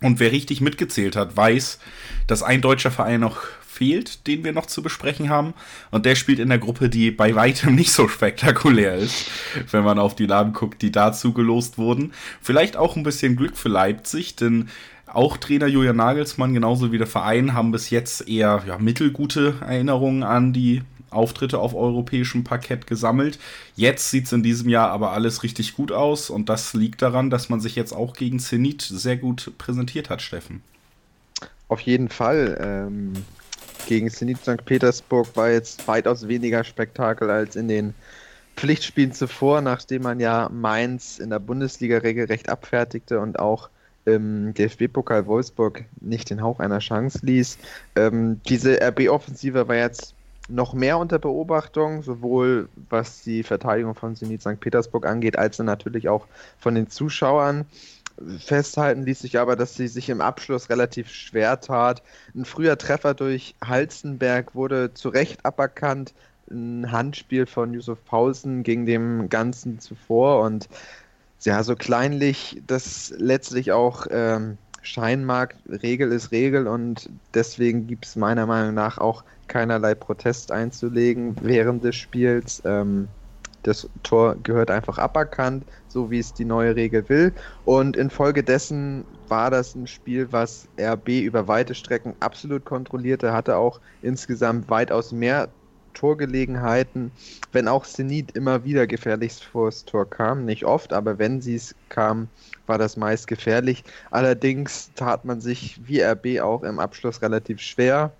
Und 0.00 0.20
wer 0.20 0.32
richtig 0.32 0.60
mitgezählt 0.60 1.16
hat, 1.16 1.36
weiß, 1.36 1.78
dass 2.26 2.42
ein 2.42 2.60
deutscher 2.60 2.90
Verein 2.90 3.20
noch 3.20 3.38
fehlt, 3.74 4.26
den 4.26 4.44
wir 4.44 4.52
noch 4.52 4.66
zu 4.66 4.82
besprechen 4.82 5.28
haben. 5.28 5.54
Und 5.90 6.06
der 6.06 6.14
spielt 6.14 6.38
in 6.38 6.48
der 6.48 6.58
Gruppe, 6.58 6.88
die 6.88 7.10
bei 7.10 7.34
weitem 7.34 7.74
nicht 7.74 7.92
so 7.92 8.08
spektakulär 8.08 8.94
ist, 8.94 9.30
wenn 9.70 9.84
man 9.84 9.98
auf 9.98 10.14
die 10.14 10.26
Namen 10.26 10.52
guckt, 10.52 10.82
die 10.82 10.92
dazu 10.92 11.32
gelost 11.32 11.76
wurden. 11.78 12.12
Vielleicht 12.40 12.76
auch 12.76 12.96
ein 12.96 13.02
bisschen 13.02 13.36
Glück 13.36 13.56
für 13.56 13.68
Leipzig, 13.68 14.36
denn 14.36 14.68
auch 15.06 15.36
Trainer 15.36 15.66
Julian 15.66 15.96
Nagelsmann, 15.96 16.54
genauso 16.54 16.92
wie 16.92 16.98
der 16.98 17.06
Verein, 17.06 17.54
haben 17.54 17.70
bis 17.70 17.90
jetzt 17.90 18.28
eher 18.28 18.64
ja, 18.66 18.78
mittelgute 18.78 19.54
Erinnerungen 19.60 20.22
an 20.22 20.52
die 20.52 20.82
Auftritte 21.10 21.58
auf 21.58 21.74
europäischem 21.74 22.42
Parkett 22.42 22.86
gesammelt. 22.86 23.38
Jetzt 23.76 24.10
sieht 24.10 24.26
es 24.26 24.32
in 24.32 24.42
diesem 24.42 24.68
Jahr 24.68 24.90
aber 24.90 25.12
alles 25.12 25.42
richtig 25.42 25.76
gut 25.76 25.92
aus 25.92 26.30
und 26.30 26.48
das 26.48 26.74
liegt 26.74 27.02
daran, 27.02 27.30
dass 27.30 27.48
man 27.48 27.60
sich 27.60 27.76
jetzt 27.76 27.92
auch 27.92 28.14
gegen 28.14 28.40
Zenit 28.40 28.82
sehr 28.82 29.16
gut 29.16 29.52
präsentiert 29.56 30.10
hat, 30.10 30.22
Steffen. 30.22 30.62
Auf 31.68 31.80
jeden 31.80 32.08
Fall. 32.08 32.58
Ähm, 32.60 33.12
gegen 33.86 34.10
Zenit 34.10 34.38
St. 34.38 34.64
Petersburg 34.64 35.28
war 35.36 35.50
jetzt 35.50 35.86
weitaus 35.88 36.28
weniger 36.28 36.64
Spektakel 36.64 37.30
als 37.30 37.56
in 37.56 37.68
den 37.68 37.94
Pflichtspielen 38.56 39.12
zuvor, 39.12 39.60
nachdem 39.60 40.02
man 40.02 40.20
ja 40.20 40.48
Mainz 40.52 41.18
in 41.18 41.30
der 41.30 41.38
Bundesliga 41.38 41.98
regelrecht 41.98 42.48
abfertigte 42.48 43.20
und 43.20 43.38
auch 43.38 43.68
im 44.04 44.54
DFB-Pokal 44.54 45.26
Wolfsburg 45.26 45.84
nicht 46.00 46.30
den 46.30 46.42
Hauch 46.42 46.60
einer 46.60 46.78
Chance 46.78 47.20
ließ. 47.22 47.58
Ähm, 47.96 48.40
diese 48.48 48.80
RB-Offensive 48.80 49.66
war 49.66 49.76
jetzt 49.76 50.14
noch 50.48 50.74
mehr 50.74 50.98
unter 50.98 51.18
Beobachtung, 51.18 52.02
sowohl 52.02 52.68
was 52.90 53.22
die 53.22 53.42
Verteidigung 53.42 53.94
von 53.94 54.14
Zenit 54.14 54.42
St. 54.42 54.60
Petersburg 54.60 55.06
angeht, 55.06 55.38
als 55.38 55.58
natürlich 55.58 56.08
auch 56.08 56.26
von 56.58 56.74
den 56.74 56.90
Zuschauern. 56.90 57.64
Festhalten 58.38 59.02
ließ 59.02 59.20
sich 59.20 59.38
aber, 59.38 59.56
dass 59.56 59.74
sie 59.74 59.88
sich 59.88 60.08
im 60.08 60.20
Abschluss 60.20 60.70
relativ 60.70 61.10
schwer 61.10 61.60
tat. 61.60 62.02
Ein 62.34 62.44
früher 62.44 62.78
Treffer 62.78 63.14
durch 63.14 63.54
Halstenberg 63.64 64.54
wurde 64.54 64.94
zu 64.94 65.08
Recht 65.08 65.44
aberkannt. 65.44 66.14
Ein 66.50 66.92
Handspiel 66.92 67.46
von 67.46 67.74
Yusuf 67.74 68.04
Pausen 68.04 68.62
ging 68.62 68.86
dem 68.86 69.28
Ganzen 69.28 69.80
zuvor 69.80 70.42
und 70.42 70.68
ja, 71.42 71.62
so 71.62 71.74
kleinlich 71.74 72.62
das 72.66 73.12
letztlich 73.18 73.72
auch 73.72 74.06
ähm, 74.10 74.58
scheinen 74.82 75.24
mag, 75.24 75.56
Regel 75.68 76.12
ist 76.12 76.30
Regel 76.30 76.66
und 76.66 77.10
deswegen 77.34 77.86
gibt 77.86 78.06
es 78.06 78.16
meiner 78.16 78.46
Meinung 78.46 78.74
nach 78.74 78.98
auch 78.98 79.24
keinerlei 79.48 79.94
Protest 79.94 80.52
einzulegen 80.52 81.36
während 81.40 81.84
des 81.84 81.96
Spiels. 81.96 82.62
Ähm, 82.64 83.08
das 83.64 83.88
Tor 84.02 84.36
gehört 84.42 84.70
einfach 84.70 84.98
aberkannt, 84.98 85.64
so 85.88 86.10
wie 86.10 86.18
es 86.18 86.32
die 86.32 86.44
neue 86.44 86.76
Regel 86.76 87.08
will. 87.08 87.32
Und 87.64 87.96
infolgedessen 87.96 89.04
war 89.28 89.50
das 89.50 89.74
ein 89.74 89.86
Spiel, 89.86 90.28
was 90.30 90.68
RB 90.78 91.08
über 91.08 91.48
weite 91.48 91.74
Strecken 91.74 92.14
absolut 92.20 92.64
kontrollierte, 92.64 93.32
hatte 93.32 93.56
auch 93.56 93.80
insgesamt 94.02 94.70
weitaus 94.70 95.12
mehr 95.12 95.48
Torgelegenheiten, 95.94 97.12
wenn 97.52 97.68
auch 97.68 97.86
Zenit 97.86 98.32
immer 98.32 98.64
wieder 98.64 98.86
gefährlichst 98.86 99.44
vors 99.44 99.84
Tor 99.84 100.08
kam. 100.08 100.44
Nicht 100.44 100.64
oft, 100.64 100.92
aber 100.92 101.18
wenn 101.18 101.40
sie 101.40 101.54
es 101.54 101.74
kam, 101.88 102.28
war 102.66 102.78
das 102.78 102.96
meist 102.96 103.26
gefährlich. 103.26 103.84
Allerdings 104.10 104.90
tat 104.94 105.24
man 105.24 105.40
sich 105.40 105.80
wie 105.86 106.02
RB 106.02 106.40
auch 106.40 106.62
im 106.62 106.78
Abschluss 106.78 107.22
relativ 107.22 107.60
schwer. 107.60 108.12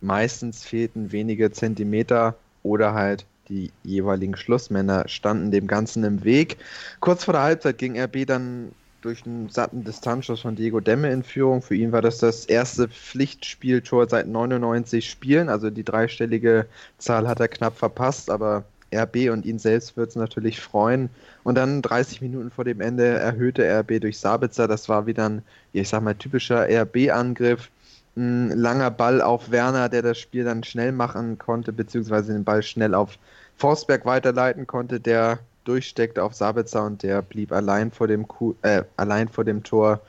Meistens 0.00 0.64
fehlten 0.64 1.10
wenige 1.10 1.50
Zentimeter 1.50 2.36
oder 2.62 2.94
halt 2.94 3.26
die 3.48 3.70
jeweiligen 3.82 4.36
Schlussmänner 4.36 5.08
standen 5.08 5.50
dem 5.50 5.66
Ganzen 5.66 6.04
im 6.04 6.24
Weg. 6.24 6.58
Kurz 7.00 7.24
vor 7.24 7.32
der 7.32 7.42
Halbzeit 7.42 7.78
ging 7.78 7.98
RB 7.98 8.26
dann 8.26 8.72
durch 9.00 9.24
einen 9.24 9.48
satten 9.48 9.84
Distanzschuss 9.84 10.40
von 10.40 10.56
Diego 10.56 10.80
Demme 10.80 11.10
in 11.10 11.22
Führung. 11.22 11.62
Für 11.62 11.74
ihn 11.74 11.92
war 11.92 12.02
das 12.02 12.18
das 12.18 12.46
erste 12.46 12.88
Pflichtspieltor 12.88 14.08
seit 14.08 14.26
99 14.26 15.08
Spielen. 15.08 15.48
Also 15.48 15.70
die 15.70 15.84
dreistellige 15.84 16.66
Zahl 16.98 17.28
hat 17.28 17.40
er 17.40 17.48
knapp 17.48 17.76
verpasst, 17.76 18.28
aber 18.28 18.64
RB 18.92 19.30
und 19.30 19.44
ihn 19.44 19.58
selbst 19.58 19.96
wird 19.96 20.10
es 20.10 20.16
natürlich 20.16 20.60
freuen. 20.60 21.10
Und 21.44 21.56
dann 21.56 21.82
30 21.82 22.20
Minuten 22.22 22.50
vor 22.50 22.64
dem 22.64 22.80
Ende 22.80 23.06
erhöhte 23.06 23.62
RB 23.80 24.00
durch 24.00 24.18
Sabitzer. 24.18 24.66
Das 24.66 24.88
war 24.88 25.06
wieder 25.06 25.28
ein, 25.28 25.42
ich 25.72 25.88
sag 25.88 26.02
mal, 26.02 26.14
typischer 26.14 26.66
RB-Angriff 26.68 27.70
ein 28.18 28.50
langer 28.50 28.90
Ball 28.90 29.22
auf 29.22 29.50
Werner, 29.50 29.88
der 29.88 30.02
das 30.02 30.18
Spiel 30.18 30.44
dann 30.44 30.64
schnell 30.64 30.92
machen 30.92 31.38
konnte, 31.38 31.72
beziehungsweise 31.72 32.32
den 32.32 32.44
Ball 32.44 32.62
schnell 32.62 32.94
auf 32.94 33.18
Forsberg 33.56 34.04
weiterleiten 34.04 34.66
konnte, 34.66 35.00
der 35.00 35.38
durchsteckte 35.64 36.22
auf 36.22 36.34
Sabitzer 36.34 36.84
und 36.84 37.02
der 37.02 37.22
blieb 37.22 37.52
allein 37.52 37.90
vor 37.90 38.08
dem, 38.08 38.26
Ku 38.26 38.54
äh, 38.62 38.82
allein 38.96 39.28
vor 39.28 39.44
dem 39.44 39.62
Tor 39.62 40.00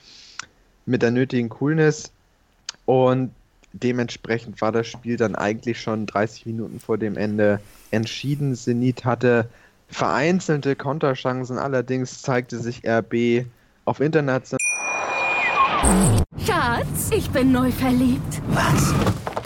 mit 0.85 1.01
der 1.01 1.11
nötigen 1.11 1.49
Coolness. 1.49 2.11
Und 2.85 3.31
dementsprechend 3.73 4.61
war 4.61 4.71
das 4.71 4.87
Spiel 4.87 5.17
dann 5.17 5.35
eigentlich 5.35 5.79
schon 5.81 6.05
30 6.05 6.45
Minuten 6.45 6.79
vor 6.79 6.97
dem 6.97 7.17
Ende 7.17 7.59
entschieden. 7.91 8.55
Zenit 8.55 9.05
hatte 9.05 9.47
vereinzelte 9.89 10.75
Konterchancen, 10.75 11.57
allerdings 11.57 12.21
zeigte 12.21 12.57
sich 12.59 12.87
RB 12.87 13.45
auf 13.85 13.99
international 13.99 14.58
Schatz, 16.79 17.09
ich 17.11 17.29
bin 17.31 17.51
neu 17.51 17.71
verliebt. 17.71 18.41
Was? 18.51 18.93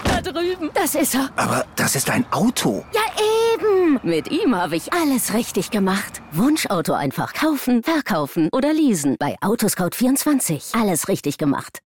Da 0.03 0.21
drüben. 0.21 0.69
Das 0.75 0.93
ist 0.93 1.15
er. 1.15 1.31
Aber 1.35 1.65
das 1.75 1.95
ist 1.95 2.11
ein 2.11 2.25
Auto. 2.31 2.85
Ja, 2.93 3.01
eben. 3.55 3.99
Mit 4.03 4.29
ihm 4.29 4.55
habe 4.55 4.75
ich 4.75 4.93
alles 4.93 5.33
richtig 5.33 5.71
gemacht. 5.71 6.21
Wunschauto 6.31 6.93
einfach 6.93 7.33
kaufen, 7.33 7.81
verkaufen 7.81 8.49
oder 8.51 8.71
leasen. 8.71 9.15
Bei 9.17 9.35
Autoscout24. 9.41 10.79
Alles 10.79 11.07
richtig 11.07 11.39
gemacht. 11.39 11.81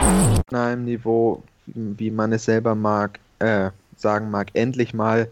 Auf 0.00 0.52
einem 0.52 0.84
Niveau, 0.84 1.42
wie 1.66 2.10
man 2.10 2.32
es 2.32 2.44
selber 2.44 2.74
mag, 2.74 3.20
äh, 3.38 3.70
sagen 3.96 4.30
mag, 4.30 4.48
endlich 4.52 4.92
mal 4.92 5.30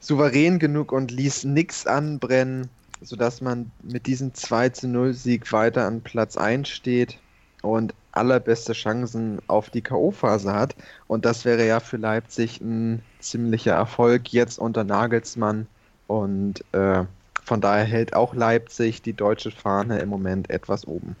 souverän 0.00 0.58
genug 0.58 0.90
und 0.90 1.12
ließ 1.12 1.44
nichts 1.44 1.86
anbrennen, 1.86 2.68
sodass 3.00 3.40
man 3.40 3.70
mit 3.84 4.06
diesem 4.08 4.34
2 4.34 4.70
zu 4.70 4.88
0 4.88 5.14
Sieg 5.14 5.52
weiter 5.52 5.86
an 5.86 6.00
Platz 6.00 6.36
1 6.36 6.68
steht. 6.68 7.18
Und 7.62 7.94
allerbeste 8.12 8.74
Chancen 8.74 9.40
auf 9.46 9.70
die 9.70 9.80
K.O.-Phase 9.80 10.52
hat. 10.52 10.76
Und 11.06 11.24
das 11.24 11.44
wäre 11.44 11.66
ja 11.66 11.80
für 11.80 11.96
Leipzig 11.96 12.60
ein 12.60 13.02
ziemlicher 13.18 13.72
Erfolg 13.72 14.32
jetzt 14.32 14.58
unter 14.58 14.84
Nagelsmann. 14.84 15.66
Und 16.06 16.62
äh, 16.72 17.04
von 17.42 17.60
daher 17.60 17.84
hält 17.84 18.14
auch 18.14 18.34
Leipzig 18.34 19.02
die 19.02 19.14
deutsche 19.14 19.50
Fahne 19.50 19.98
im 19.98 20.08
Moment 20.08 20.50
etwas 20.50 20.86
oben. 20.86 21.16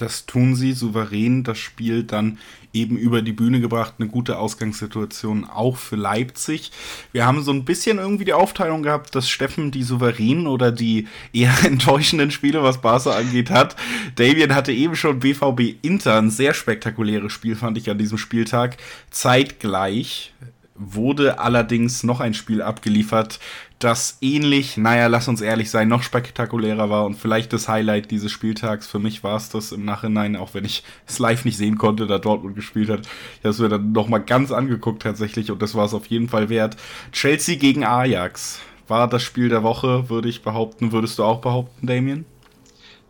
Das 0.00 0.26
tun 0.26 0.54
sie 0.54 0.72
souverän, 0.72 1.44
das 1.44 1.58
Spiel 1.58 2.04
dann 2.04 2.38
eben 2.72 2.96
über 2.96 3.20
die 3.22 3.32
Bühne 3.32 3.60
gebracht. 3.60 3.94
Eine 3.98 4.08
gute 4.08 4.38
Ausgangssituation 4.38 5.44
auch 5.44 5.76
für 5.76 5.96
Leipzig. 5.96 6.70
Wir 7.12 7.26
haben 7.26 7.42
so 7.42 7.52
ein 7.52 7.64
bisschen 7.64 7.98
irgendwie 7.98 8.24
die 8.24 8.32
Aufteilung 8.32 8.82
gehabt, 8.82 9.14
dass 9.14 9.28
Steffen 9.28 9.70
die 9.70 9.82
souveränen 9.82 10.46
oder 10.46 10.72
die 10.72 11.06
eher 11.32 11.54
enttäuschenden 11.64 12.30
Spiele, 12.30 12.62
was 12.62 12.80
Barca 12.80 13.10
angeht, 13.10 13.50
hat. 13.50 13.76
Damien 14.16 14.54
hatte 14.54 14.72
eben 14.72 14.96
schon 14.96 15.20
BVB 15.20 15.76
Inter, 15.82 16.16
ein 16.16 16.30
sehr 16.30 16.54
spektakuläres 16.54 17.32
Spiel, 17.32 17.56
fand 17.56 17.76
ich 17.76 17.90
an 17.90 17.98
diesem 17.98 18.18
Spieltag. 18.18 18.76
Zeitgleich 19.10 20.32
wurde 20.74 21.38
allerdings 21.38 22.04
noch 22.04 22.20
ein 22.20 22.32
Spiel 22.32 22.62
abgeliefert, 22.62 23.38
das 23.80 24.18
ähnlich, 24.20 24.76
naja, 24.76 25.06
lass 25.06 25.26
uns 25.26 25.40
ehrlich 25.40 25.70
sein, 25.70 25.88
noch 25.88 26.02
spektakulärer 26.02 26.90
war 26.90 27.06
und 27.06 27.14
vielleicht 27.14 27.52
das 27.52 27.66
Highlight 27.66 28.10
dieses 28.10 28.30
Spieltags. 28.30 28.86
Für 28.86 28.98
mich 28.98 29.24
war 29.24 29.36
es 29.36 29.48
das 29.48 29.72
im 29.72 29.84
Nachhinein, 29.84 30.36
auch 30.36 30.54
wenn 30.54 30.66
ich 30.66 30.84
es 31.06 31.18
live 31.18 31.44
nicht 31.46 31.56
sehen 31.56 31.78
konnte, 31.78 32.06
da 32.06 32.18
Dortmund 32.18 32.54
gespielt 32.54 32.90
hat. 32.90 33.00
Ich 33.00 33.40
habe 33.40 33.48
es 33.48 33.58
mir 33.58 33.70
dann 33.70 33.92
nochmal 33.92 34.20
ganz 34.20 34.52
angeguckt 34.52 35.02
tatsächlich 35.02 35.50
und 35.50 35.62
das 35.62 35.74
war 35.74 35.86
es 35.86 35.94
auf 35.94 36.06
jeden 36.06 36.28
Fall 36.28 36.50
wert. 36.50 36.76
Chelsea 37.12 37.56
gegen 37.56 37.84
Ajax 37.84 38.60
war 38.86 39.08
das 39.08 39.22
Spiel 39.22 39.48
der 39.48 39.62
Woche, 39.62 40.10
würde 40.10 40.28
ich 40.28 40.42
behaupten. 40.42 40.92
Würdest 40.92 41.18
du 41.18 41.24
auch 41.24 41.40
behaupten, 41.40 41.86
Damien? 41.86 42.26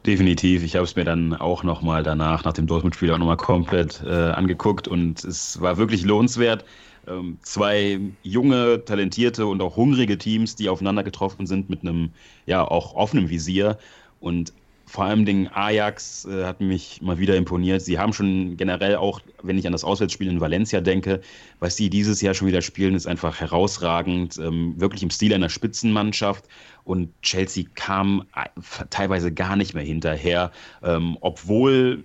Definitiv. 0.06 0.64
Ich 0.64 0.76
habe 0.76 0.84
es 0.84 0.96
mir 0.96 1.04
dann 1.04 1.34
auch 1.34 1.62
nochmal 1.62 2.02
danach, 2.02 2.44
nach 2.44 2.54
dem 2.54 2.66
Dortmund-Spiel 2.66 3.10
auch 3.12 3.18
nochmal 3.18 3.36
komplett 3.36 4.02
äh, 4.04 4.08
angeguckt 4.08 4.88
und 4.88 5.22
es 5.24 5.60
war 5.60 5.76
wirklich 5.76 6.04
lohnenswert 6.04 6.64
ähm, 7.06 7.38
zwei 7.42 8.00
junge, 8.22 8.84
talentierte 8.84 9.46
und 9.46 9.60
auch 9.62 9.76
hungrige 9.76 10.18
Teams, 10.18 10.56
die 10.56 10.68
aufeinander 10.68 11.02
getroffen 11.02 11.46
sind 11.46 11.70
mit 11.70 11.82
einem 11.82 12.10
ja 12.46 12.64
auch 12.66 12.94
offenen 12.94 13.30
Visier. 13.30 13.78
Und 14.20 14.52
vor 14.90 15.04
allem 15.04 15.24
den 15.24 15.46
Ajax 15.46 16.24
äh, 16.24 16.44
hat 16.44 16.60
mich 16.60 17.00
mal 17.00 17.18
wieder 17.18 17.36
imponiert. 17.36 17.80
Sie 17.80 17.98
haben 17.98 18.12
schon 18.12 18.56
generell 18.56 18.96
auch, 18.96 19.20
wenn 19.40 19.56
ich 19.56 19.66
an 19.66 19.72
das 19.72 19.84
Auswärtsspiel 19.84 20.28
in 20.28 20.40
Valencia 20.40 20.80
denke, 20.80 21.20
was 21.60 21.76
sie 21.76 21.90
dieses 21.90 22.20
Jahr 22.20 22.34
schon 22.34 22.48
wieder 22.48 22.60
spielen, 22.60 22.96
ist 22.96 23.06
einfach 23.06 23.38
herausragend, 23.38 24.36
ähm, 24.38 24.74
wirklich 24.80 25.04
im 25.04 25.10
Stil 25.10 25.32
einer 25.32 25.48
Spitzenmannschaft. 25.48 26.46
Und 26.82 27.10
Chelsea 27.22 27.66
kam 27.76 28.26
äh, 28.34 28.48
teilweise 28.90 29.32
gar 29.32 29.54
nicht 29.54 29.74
mehr 29.74 29.84
hinterher, 29.84 30.50
ähm, 30.82 31.16
obwohl 31.20 32.02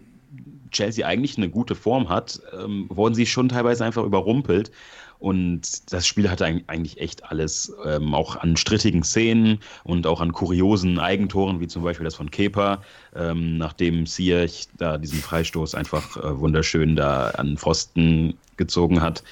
Chelsea 0.70 1.08
eigentlich 1.08 1.38
eine 1.38 1.50
gute 1.50 1.74
Form 1.74 2.10
hat, 2.10 2.40
ähm, 2.54 2.86
wurden 2.90 3.16
sie 3.16 3.26
schon 3.26 3.50
teilweise 3.50 3.84
einfach 3.84 4.04
überrumpelt. 4.04 4.72
Und 5.20 5.94
das 5.94 6.06
Spiel 6.06 6.30
hatte 6.30 6.46
eigentlich 6.46 7.00
echt 7.00 7.24
alles, 7.26 7.74
ähm, 7.86 8.14
auch 8.14 8.36
an 8.36 8.58
strittigen 8.58 9.04
Szenen 9.04 9.60
und 9.84 10.08
auch 10.08 10.22
an 10.22 10.32
kuriosen 10.32 11.00
Eigentoren, 11.00 11.60
wie 11.60 11.68
zum 11.68 11.84
Beispiel 11.84 12.04
das 12.04 12.16
von 12.16 12.32
Kepa, 12.32 12.82
ähm, 13.16 13.58
nachdem 13.58 14.06
Ziyech 14.06 14.68
da 14.78 14.98
diesen 14.98 15.20
Freistoß 15.20 15.76
einfach 15.76 16.18
äh, 16.18 16.40
wunderschön 16.40 16.96
da 16.96 17.30
an 17.30 17.58
Pfosten 17.58 18.38
gezogen 18.58 19.02
hat. 19.02 19.24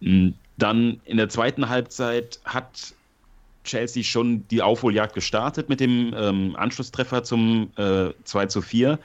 Mm, 0.00 0.30
dann 0.56 1.00
in 1.04 1.16
der 1.16 1.28
zweiten 1.28 1.68
Halbzeit 1.68 2.40
hat 2.44 2.94
Chelsea 3.64 4.02
schon 4.02 4.46
die 4.48 4.62
Aufholjagd 4.62 5.14
gestartet 5.14 5.68
mit 5.68 5.80
dem 5.80 6.14
ähm, 6.16 6.56
Anschlusstreffer 6.56 7.24
zum 7.24 7.70
äh, 7.76 8.10
2 8.24 8.46
zu 8.46 8.62
4. 8.62 8.98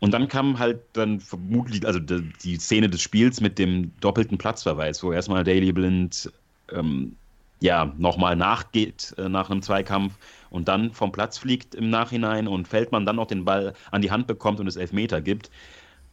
Und 0.00 0.12
dann 0.12 0.28
kam 0.28 0.58
halt 0.58 0.80
dann 0.92 1.20
vermutlich, 1.20 1.84
also 1.86 1.98
die, 1.98 2.56
Szene 2.56 2.88
des 2.88 3.02
Spiels 3.02 3.40
mit 3.40 3.58
dem 3.58 3.92
doppelten 4.00 4.38
Platzverweis, 4.38 5.02
wo 5.02 5.12
erstmal 5.12 5.42
Daily 5.42 5.72
Blind 5.72 6.30
ähm, 6.72 7.16
ja 7.60 7.92
nochmal 7.98 8.36
nachgeht 8.36 9.14
äh, 9.18 9.28
nach 9.28 9.50
einem 9.50 9.62
Zweikampf 9.62 10.14
und 10.50 10.68
dann 10.68 10.92
vom 10.92 11.10
Platz 11.10 11.38
fliegt 11.38 11.74
im 11.74 11.90
Nachhinein 11.90 12.46
und 12.46 12.68
Feldmann 12.68 13.06
dann 13.06 13.16
noch 13.16 13.26
den 13.26 13.44
Ball 13.44 13.74
an 13.90 14.02
die 14.02 14.10
Hand 14.10 14.28
bekommt 14.28 14.60
und 14.60 14.68
es 14.68 14.76
Elfmeter 14.76 15.20
gibt. 15.20 15.50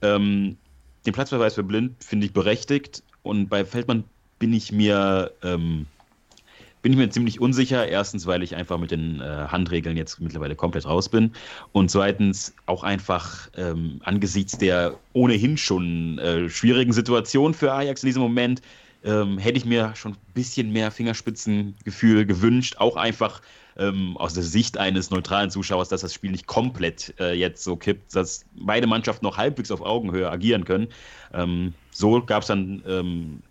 Ähm, 0.02 0.58
den 1.06 1.14
Platzverweis 1.14 1.54
für 1.54 1.64
Blind 1.64 2.04
finde 2.04 2.26
ich 2.26 2.34
berechtigt 2.34 3.04
und 3.22 3.50
bei 3.50 3.64
Feldmann 3.66 4.04
bin 4.40 4.54
ich 4.54 4.72
mir 4.72 5.32
ähm, 5.44 5.86
bin 6.86 6.94
ich 6.94 7.00
mir 7.00 7.10
ziemlich 7.10 7.42
unsicher. 7.42 7.88
Erstens, 7.88 8.28
weil 8.28 8.44
ich 8.44 8.56
einfach 8.56 8.78
mit 8.78 8.92
den 8.92 9.20
äh, 9.20 9.24
Handregeln 9.48 9.98
jetzt 9.98 10.22
mittlerweile 10.22 10.56
komplett 10.56 10.86
raus 10.86 11.10
bin. 11.10 11.32
Und 11.72 11.90
zweitens 11.90 12.54
auch 12.68 12.84
einfach 12.84 13.50
ähm, 13.58 14.02
angesichts 14.04 14.60
der 14.60 14.94
ohnehin 15.12 15.58
schon 15.58 16.20
äh, 16.20 16.48
schwierigen 16.48 16.94
Situation 16.94 17.56
für 17.56 17.74
Ajax 17.74 18.04
in 18.04 18.08
diesem 18.08 18.22
Moment, 18.22 18.62
ähm, 19.04 19.40
hätte 19.40 19.58
ich 19.58 19.66
mir 19.66 19.96
schon 19.96 20.12
ein 20.12 20.18
bisschen 20.36 20.72
mehr 20.72 20.92
Fingerspitzengefühl 20.92 22.28
gewünscht. 22.28 22.76
Auch 22.78 22.98
einfach 22.98 23.42
ähm, 23.78 24.16
aus 24.18 24.36
der 24.36 24.44
Sicht 24.44 24.78
eines 24.78 25.10
neutralen 25.10 25.50
Zuschauers, 25.50 25.90
dass 25.90 26.02
das 26.02 26.14
Spiel 26.14 26.30
nicht 26.30 26.46
komplett 26.46 27.16
äh, 27.20 27.34
jetzt 27.34 27.64
so 27.64 27.78
kippt, 27.78 28.16
dass 28.16 28.46
beide 28.54 28.86
Mannschaften 28.86 29.26
noch 29.26 29.38
halbwegs 29.38 29.72
auf 29.72 29.82
Augenhöhe 29.82 30.30
agieren 30.30 30.66
können. 30.66 30.90
Ähm, 31.34 31.74
so 31.90 32.22
gab 32.24 32.44
es 32.44 32.48
dann 32.50 32.84
ähm, 32.88 33.42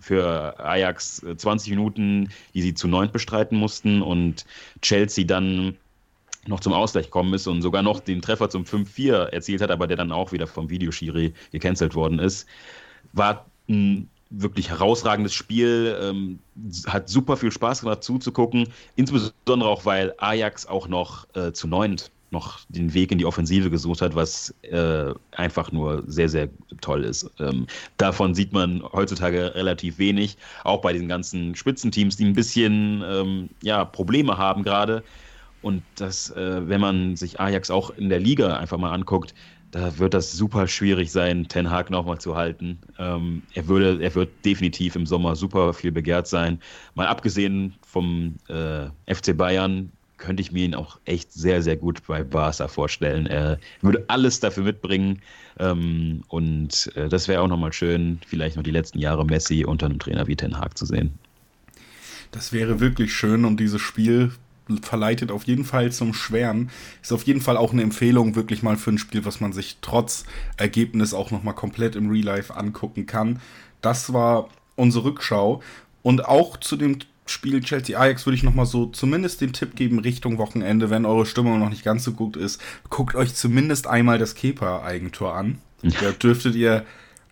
für 0.00 0.58
Ajax 0.58 1.24
20 1.36 1.68
äh, 1.68 1.74
Minuten, 1.74 2.30
die 2.52 2.62
sie 2.62 2.74
zu 2.74 2.88
neunt 2.88 3.12
bestreiten 3.12 3.58
mussten 3.58 4.02
und 4.02 4.44
Chelsea 4.82 5.24
dann 5.24 5.76
noch 6.46 6.60
zum 6.60 6.72
Ausgleich 6.72 7.06
gekommen 7.06 7.32
ist 7.34 7.46
und 7.46 7.62
sogar 7.62 7.82
noch 7.82 8.00
den 8.00 8.20
Treffer 8.20 8.50
zum 8.50 8.64
5-4 8.64 9.26
erzielt 9.30 9.62
hat, 9.62 9.70
aber 9.70 9.86
der 9.86 9.96
dann 9.96 10.12
auch 10.12 10.32
wieder 10.32 10.46
vom 10.46 10.68
Videoschiri 10.68 11.32
gecancelt 11.52 11.94
worden 11.94 12.18
ist. 12.18 12.46
War 13.12 13.46
ein 13.68 14.10
wirklich 14.30 14.68
herausragendes 14.68 15.32
Spiel, 15.32 15.96
ähm, 16.00 16.38
hat 16.86 17.08
super 17.08 17.36
viel 17.36 17.52
Spaß 17.52 17.80
gemacht 17.80 18.02
zuzugucken, 18.02 18.68
insbesondere 18.96 19.68
auch, 19.68 19.84
weil 19.84 20.14
Ajax 20.18 20.66
auch 20.66 20.88
noch 20.88 21.26
äh, 21.34 21.52
zu 21.52 21.68
neunt 21.68 22.10
noch 22.34 22.60
den 22.68 22.92
Weg 22.92 23.10
in 23.10 23.18
die 23.18 23.24
Offensive 23.24 23.70
gesucht 23.70 24.02
hat, 24.02 24.14
was 24.14 24.54
äh, 24.62 25.14
einfach 25.32 25.72
nur 25.72 26.02
sehr, 26.06 26.28
sehr 26.28 26.48
toll 26.82 27.04
ist. 27.04 27.30
Ähm, 27.38 27.66
davon 27.96 28.34
sieht 28.34 28.52
man 28.52 28.82
heutzutage 28.92 29.54
relativ 29.54 29.98
wenig, 29.98 30.36
auch 30.64 30.82
bei 30.82 30.92
den 30.92 31.08
ganzen 31.08 31.54
Spitzenteams, 31.54 32.16
die 32.16 32.26
ein 32.26 32.34
bisschen 32.34 33.02
ähm, 33.06 33.48
ja, 33.62 33.84
Probleme 33.84 34.36
haben 34.36 34.62
gerade. 34.62 35.02
Und 35.62 35.82
das, 35.94 36.30
äh, 36.30 36.68
wenn 36.68 36.82
man 36.82 37.16
sich 37.16 37.40
Ajax 37.40 37.70
auch 37.70 37.90
in 37.96 38.10
der 38.10 38.20
Liga 38.20 38.56
einfach 38.58 38.76
mal 38.76 38.92
anguckt, 38.92 39.34
da 39.70 39.98
wird 39.98 40.14
das 40.14 40.30
super 40.30 40.68
schwierig 40.68 41.10
sein, 41.10 41.48
Ten 41.48 41.68
Hag 41.68 41.90
nochmal 41.90 42.18
zu 42.18 42.36
halten. 42.36 42.78
Ähm, 42.96 43.42
er, 43.54 43.66
würde, 43.66 44.00
er 44.00 44.14
wird 44.14 44.30
definitiv 44.44 44.94
im 44.94 45.04
Sommer 45.04 45.34
super 45.34 45.72
viel 45.72 45.90
begehrt 45.90 46.28
sein. 46.28 46.60
Mal 46.94 47.08
abgesehen 47.08 47.74
vom 47.84 48.36
äh, 48.48 48.86
FC 49.12 49.36
Bayern, 49.36 49.90
könnte 50.16 50.40
ich 50.40 50.52
mir 50.52 50.64
ihn 50.64 50.74
auch 50.74 50.98
echt 51.04 51.32
sehr, 51.32 51.62
sehr 51.62 51.76
gut 51.76 52.06
bei 52.06 52.22
Barca 52.22 52.68
vorstellen. 52.68 53.26
Er 53.26 53.58
würde 53.82 54.04
alles 54.08 54.40
dafür 54.40 54.64
mitbringen. 54.64 55.20
Ähm, 55.58 56.22
und 56.28 56.90
äh, 56.96 57.08
das 57.08 57.28
wäre 57.28 57.42
auch 57.42 57.48
nochmal 57.48 57.72
schön, 57.72 58.20
vielleicht 58.26 58.56
noch 58.56 58.62
die 58.62 58.70
letzten 58.70 58.98
Jahre 58.98 59.24
Messi 59.24 59.64
unter 59.64 59.86
einem 59.86 59.98
Trainer 59.98 60.26
wie 60.26 60.36
Ten 60.36 60.58
Hag 60.58 60.76
zu 60.76 60.86
sehen. 60.86 61.12
Das 62.32 62.52
wäre 62.52 62.80
wirklich 62.80 63.14
schön 63.14 63.44
und 63.44 63.60
dieses 63.60 63.80
Spiel 63.80 64.32
verleitet 64.82 65.30
auf 65.30 65.44
jeden 65.44 65.64
Fall 65.64 65.92
zum 65.92 66.14
Schwärmen. 66.14 66.70
Ist 67.02 67.12
auf 67.12 67.24
jeden 67.24 67.40
Fall 67.40 67.56
auch 67.56 67.72
eine 67.72 67.82
Empfehlung 67.82 68.34
wirklich 68.34 68.62
mal 68.62 68.76
für 68.76 68.90
ein 68.90 68.98
Spiel, 68.98 69.24
was 69.24 69.40
man 69.40 69.52
sich 69.52 69.78
trotz 69.82 70.24
Ergebnis 70.56 71.14
auch 71.14 71.30
nochmal 71.30 71.54
komplett 71.54 71.96
im 71.96 72.10
Real 72.10 72.24
Life 72.24 72.54
angucken 72.54 73.06
kann. 73.06 73.40
Das 73.82 74.12
war 74.12 74.48
unsere 74.74 75.04
Rückschau. 75.04 75.62
Und 76.02 76.24
auch 76.24 76.58
zu 76.58 76.76
dem 76.76 76.98
Spiel 77.26 77.62
Chelsea 77.62 77.98
Ajax 77.98 78.26
würde 78.26 78.36
ich 78.36 78.42
nochmal 78.42 78.66
so 78.66 78.86
zumindest 78.86 79.40
den 79.40 79.52
Tipp 79.52 79.76
geben 79.76 79.98
Richtung 79.98 80.38
Wochenende, 80.38 80.90
wenn 80.90 81.06
eure 81.06 81.24
Stimmung 81.26 81.58
noch 81.58 81.70
nicht 81.70 81.84
ganz 81.84 82.04
so 82.04 82.12
gut 82.12 82.36
ist, 82.36 82.60
guckt 82.90 83.14
euch 83.14 83.34
zumindest 83.34 83.86
einmal 83.86 84.18
das 84.18 84.34
Kepa-Eigentor 84.34 85.34
an. 85.34 85.58
Da 86.00 86.12
dürftet 86.12 86.54
ihr 86.54 86.86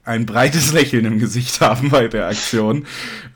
ein 0.05 0.27
breites 0.27 0.73
Lächeln 0.73 1.07
im 1.07 1.19
Gesicht 1.19 1.61
haben 1.63 1.89
bei 1.89 2.09
der 2.09 2.27
Aktion. 2.27 2.87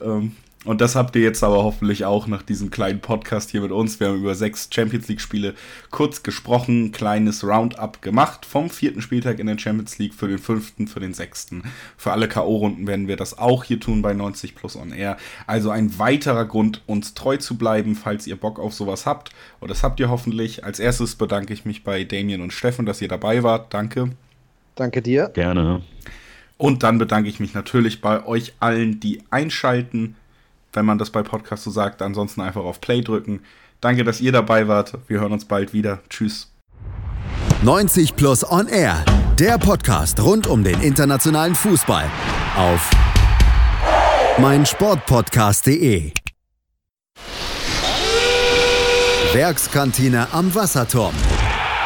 Ähm, 0.00 0.32
und 0.66 0.80
das 0.80 0.96
habt 0.96 1.16
ihr 1.16 1.22
jetzt 1.22 1.42
aber 1.42 1.64
hoffentlich 1.64 2.04
auch 2.04 2.26
nach 2.26 2.42
diesem 2.42 2.70
kleinen 2.70 3.00
Podcast 3.00 3.50
hier 3.50 3.60
mit 3.60 3.70
uns. 3.70 4.00
Wir 4.00 4.08
haben 4.08 4.18
über 4.18 4.34
sechs 4.34 4.68
Champions 4.70 5.08
League-Spiele 5.08 5.54
kurz 5.90 6.22
gesprochen, 6.22 6.92
kleines 6.92 7.44
Roundup 7.44 8.02
gemacht 8.02 8.44
vom 8.44 8.68
vierten 8.68 9.00
Spieltag 9.00 9.38
in 9.38 9.46
der 9.46 9.58
Champions 9.58 9.98
League 9.98 10.12
für 10.12 10.28
den 10.28 10.38
fünften, 10.38 10.88
für 10.88 11.00
den 11.00 11.14
sechsten. 11.14 11.62
Für 11.96 12.12
alle 12.12 12.28
K.O.-Runden 12.28 12.86
werden 12.86 13.08
wir 13.08 13.16
das 13.16 13.38
auch 13.38 13.64
hier 13.64 13.80
tun 13.80 14.02
bei 14.02 14.12
90 14.12 14.54
Plus 14.54 14.76
On 14.76 14.92
Air. 14.92 15.16
Also 15.46 15.70
ein 15.70 15.98
weiterer 15.98 16.44
Grund, 16.44 16.82
uns 16.86 17.14
treu 17.14 17.36
zu 17.36 17.56
bleiben, 17.56 17.94
falls 17.94 18.26
ihr 18.26 18.36
Bock 18.36 18.58
auf 18.58 18.74
sowas 18.74 19.06
habt. 19.06 19.30
Und 19.60 19.70
das 19.70 19.82
habt 19.82 20.00
ihr 20.00 20.10
hoffentlich. 20.10 20.64
Als 20.64 20.80
erstes 20.80 21.14
bedanke 21.14 21.54
ich 21.54 21.64
mich 21.64 21.84
bei 21.84 22.04
Damien 22.04 22.42
und 22.42 22.52
Steffen, 22.52 22.86
dass 22.86 23.00
ihr 23.00 23.08
dabei 23.08 23.42
wart. 23.42 23.72
Danke. 23.72 24.10
Danke 24.74 25.00
dir. 25.00 25.30
Gerne. 25.32 25.82
Und 26.58 26.82
dann 26.82 26.98
bedanke 26.98 27.28
ich 27.28 27.40
mich 27.40 27.54
natürlich 27.54 28.00
bei 28.00 28.24
euch 28.26 28.54
allen, 28.60 29.00
die 29.00 29.22
einschalten 29.30 30.16
wenn 30.76 30.86
man 30.86 30.98
das 30.98 31.10
bei 31.10 31.22
Podcasts 31.22 31.64
so 31.64 31.70
sagt. 31.70 32.02
Ansonsten 32.02 32.40
einfach 32.40 32.64
auf 32.64 32.80
Play 32.80 33.00
drücken. 33.00 33.40
Danke, 33.80 34.04
dass 34.04 34.20
ihr 34.20 34.32
dabei 34.32 34.68
wart. 34.68 34.96
Wir 35.08 35.20
hören 35.20 35.32
uns 35.32 35.44
bald 35.44 35.72
wieder. 35.72 35.98
Tschüss. 36.08 36.52
90 37.62 38.14
Plus 38.16 38.48
On 38.48 38.68
Air 38.68 39.04
der 39.38 39.58
Podcast 39.58 40.18
rund 40.20 40.46
um 40.46 40.64
den 40.64 40.80
internationalen 40.80 41.54
Fußball 41.54 42.10
auf 42.56 42.90
meinsportpodcast.de. 44.38 46.12
Werkskantine 49.34 50.28
am 50.32 50.54
Wasserturm. 50.54 51.14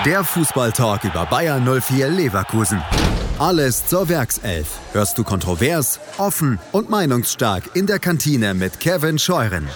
Der 0.05 0.23
Fußballtalk 0.23 1.03
über 1.03 1.27
Bayern 1.27 1.65
04 1.65 2.09
Leverkusen. 2.09 2.81
Alles 3.41 3.87
zur 3.87 4.11
Werkself. 4.11 4.79
Hörst 4.93 5.17
du 5.17 5.25
kontrovers, 5.25 5.99
offen 6.19 6.59
und 6.73 6.91
meinungsstark 6.91 7.75
in 7.75 7.87
der 7.87 7.99
Kantine 7.99 8.53
mit 8.53 8.81
Kevin 8.81 9.19
Scheuren. 9.19 9.67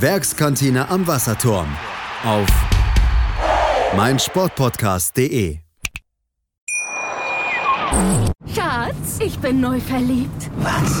Werkskantine 0.00 0.88
am 0.88 1.06
Wasserturm. 1.06 1.68
Auf 2.24 2.48
meinsportpodcast.de. 3.96 5.58
Schatz, 8.52 9.20
ich 9.20 9.38
bin 9.38 9.60
neu 9.60 9.78
verliebt. 9.78 10.50
Was? 10.56 11.00